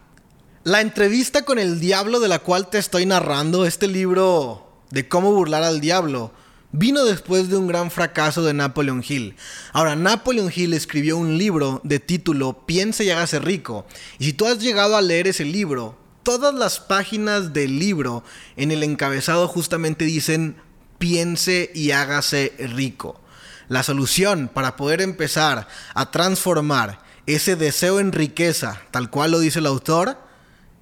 La 0.64 0.82
entrevista 0.82 1.46
con 1.46 1.58
el 1.58 1.80
diablo 1.80 2.20
de 2.20 2.28
la 2.28 2.40
cual 2.40 2.70
te 2.70 2.78
estoy 2.78 3.08
narrando, 3.08 3.66
este 3.66 3.88
libro 3.88 4.72
de 4.92 5.08
cómo 5.08 5.32
burlar 5.32 5.64
al 5.64 5.82
diablo, 5.82 6.32
vino 6.72 7.04
después 7.06 7.50
de 7.50 7.58
un 7.58 7.68
gran 7.68 7.92
fracaso 7.92 8.44
de 8.44 8.54
Napoleon 8.54 9.04
Hill. 9.08 9.36
Ahora, 9.74 9.96
Napoleon 9.96 10.52
Hill 10.54 10.74
escribió 10.74 11.18
un 11.18 11.38
libro 11.38 11.82
de 11.84 12.00
título 12.00 12.66
Piense 12.66 13.04
y 13.04 13.10
hágase 13.10 13.40
rico. 13.40 13.86
Y 14.20 14.26
si 14.26 14.34
tú 14.34 14.48
has 14.48 14.60
llegado 14.60 14.96
a 14.96 15.02
leer 15.02 15.28
ese 15.28 15.46
libro, 15.46 15.98
todas 16.24 16.54
las 16.54 16.80
páginas 16.80 17.54
del 17.54 17.80
libro 17.80 18.24
en 18.56 18.72
el 18.72 18.84
encabezado 18.84 19.48
justamente 19.48 20.06
dicen 20.06 20.56
Piense 20.98 21.72
y 21.74 21.92
hágase 21.92 22.54
rico. 22.60 23.20
La 23.68 23.84
solución 23.84 24.50
para 24.54 24.76
poder 24.76 25.02
empezar 25.02 25.68
a 25.94 26.12
transformar 26.12 27.00
ese 27.26 27.56
deseo 27.56 28.00
en 28.00 28.12
riqueza, 28.12 28.82
tal 28.92 29.10
cual 29.10 29.32
lo 29.32 29.40
dice 29.40 29.60
el 29.60 29.66
autor, 29.66 30.18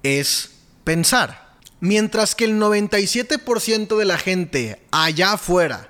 es 0.02 0.50
pensar. 0.84 1.39
Mientras 1.80 2.34
que 2.34 2.44
el 2.44 2.60
97% 2.60 3.96
de 3.96 4.04
la 4.04 4.18
gente 4.18 4.82
allá 4.90 5.32
afuera 5.32 5.88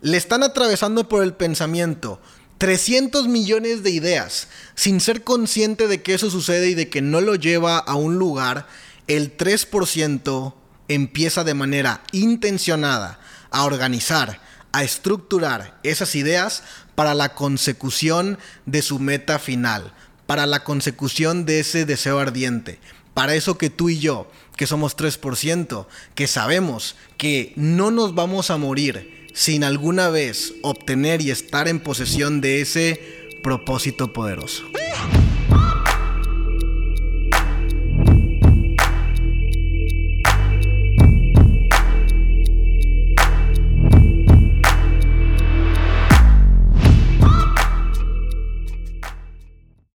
le 0.00 0.16
están 0.16 0.42
atravesando 0.42 1.08
por 1.08 1.22
el 1.22 1.34
pensamiento 1.34 2.20
300 2.58 3.26
millones 3.28 3.82
de 3.82 3.90
ideas 3.90 4.48
sin 4.74 5.00
ser 5.00 5.24
consciente 5.24 5.88
de 5.88 6.02
que 6.02 6.14
eso 6.14 6.30
sucede 6.30 6.70
y 6.70 6.74
de 6.74 6.88
que 6.88 7.02
no 7.02 7.20
lo 7.20 7.34
lleva 7.34 7.78
a 7.78 7.94
un 7.96 8.18
lugar, 8.18 8.68
el 9.08 9.36
3% 9.36 10.54
empieza 10.86 11.42
de 11.42 11.54
manera 11.54 12.02
intencionada 12.12 13.18
a 13.50 13.64
organizar, 13.64 14.40
a 14.70 14.84
estructurar 14.84 15.78
esas 15.82 16.14
ideas 16.14 16.62
para 16.94 17.14
la 17.14 17.34
consecución 17.34 18.38
de 18.66 18.82
su 18.82 18.98
meta 18.98 19.38
final, 19.38 19.92
para 20.26 20.46
la 20.46 20.62
consecución 20.62 21.44
de 21.44 21.60
ese 21.60 21.84
deseo 21.84 22.18
ardiente, 22.20 22.78
para 23.12 23.34
eso 23.34 23.58
que 23.58 23.70
tú 23.70 23.90
y 23.90 23.98
yo, 23.98 24.30
que 24.56 24.66
somos 24.66 24.96
3%, 24.96 25.86
que 26.14 26.26
sabemos 26.26 26.96
que 27.16 27.52
no 27.56 27.90
nos 27.90 28.14
vamos 28.14 28.50
a 28.50 28.58
morir 28.58 29.28
sin 29.34 29.64
alguna 29.64 30.08
vez 30.10 30.54
obtener 30.62 31.20
y 31.22 31.30
estar 31.30 31.68
en 31.68 31.80
posesión 31.80 32.40
de 32.40 32.60
ese 32.60 33.00
propósito 33.42 34.12
poderoso. 34.12 34.64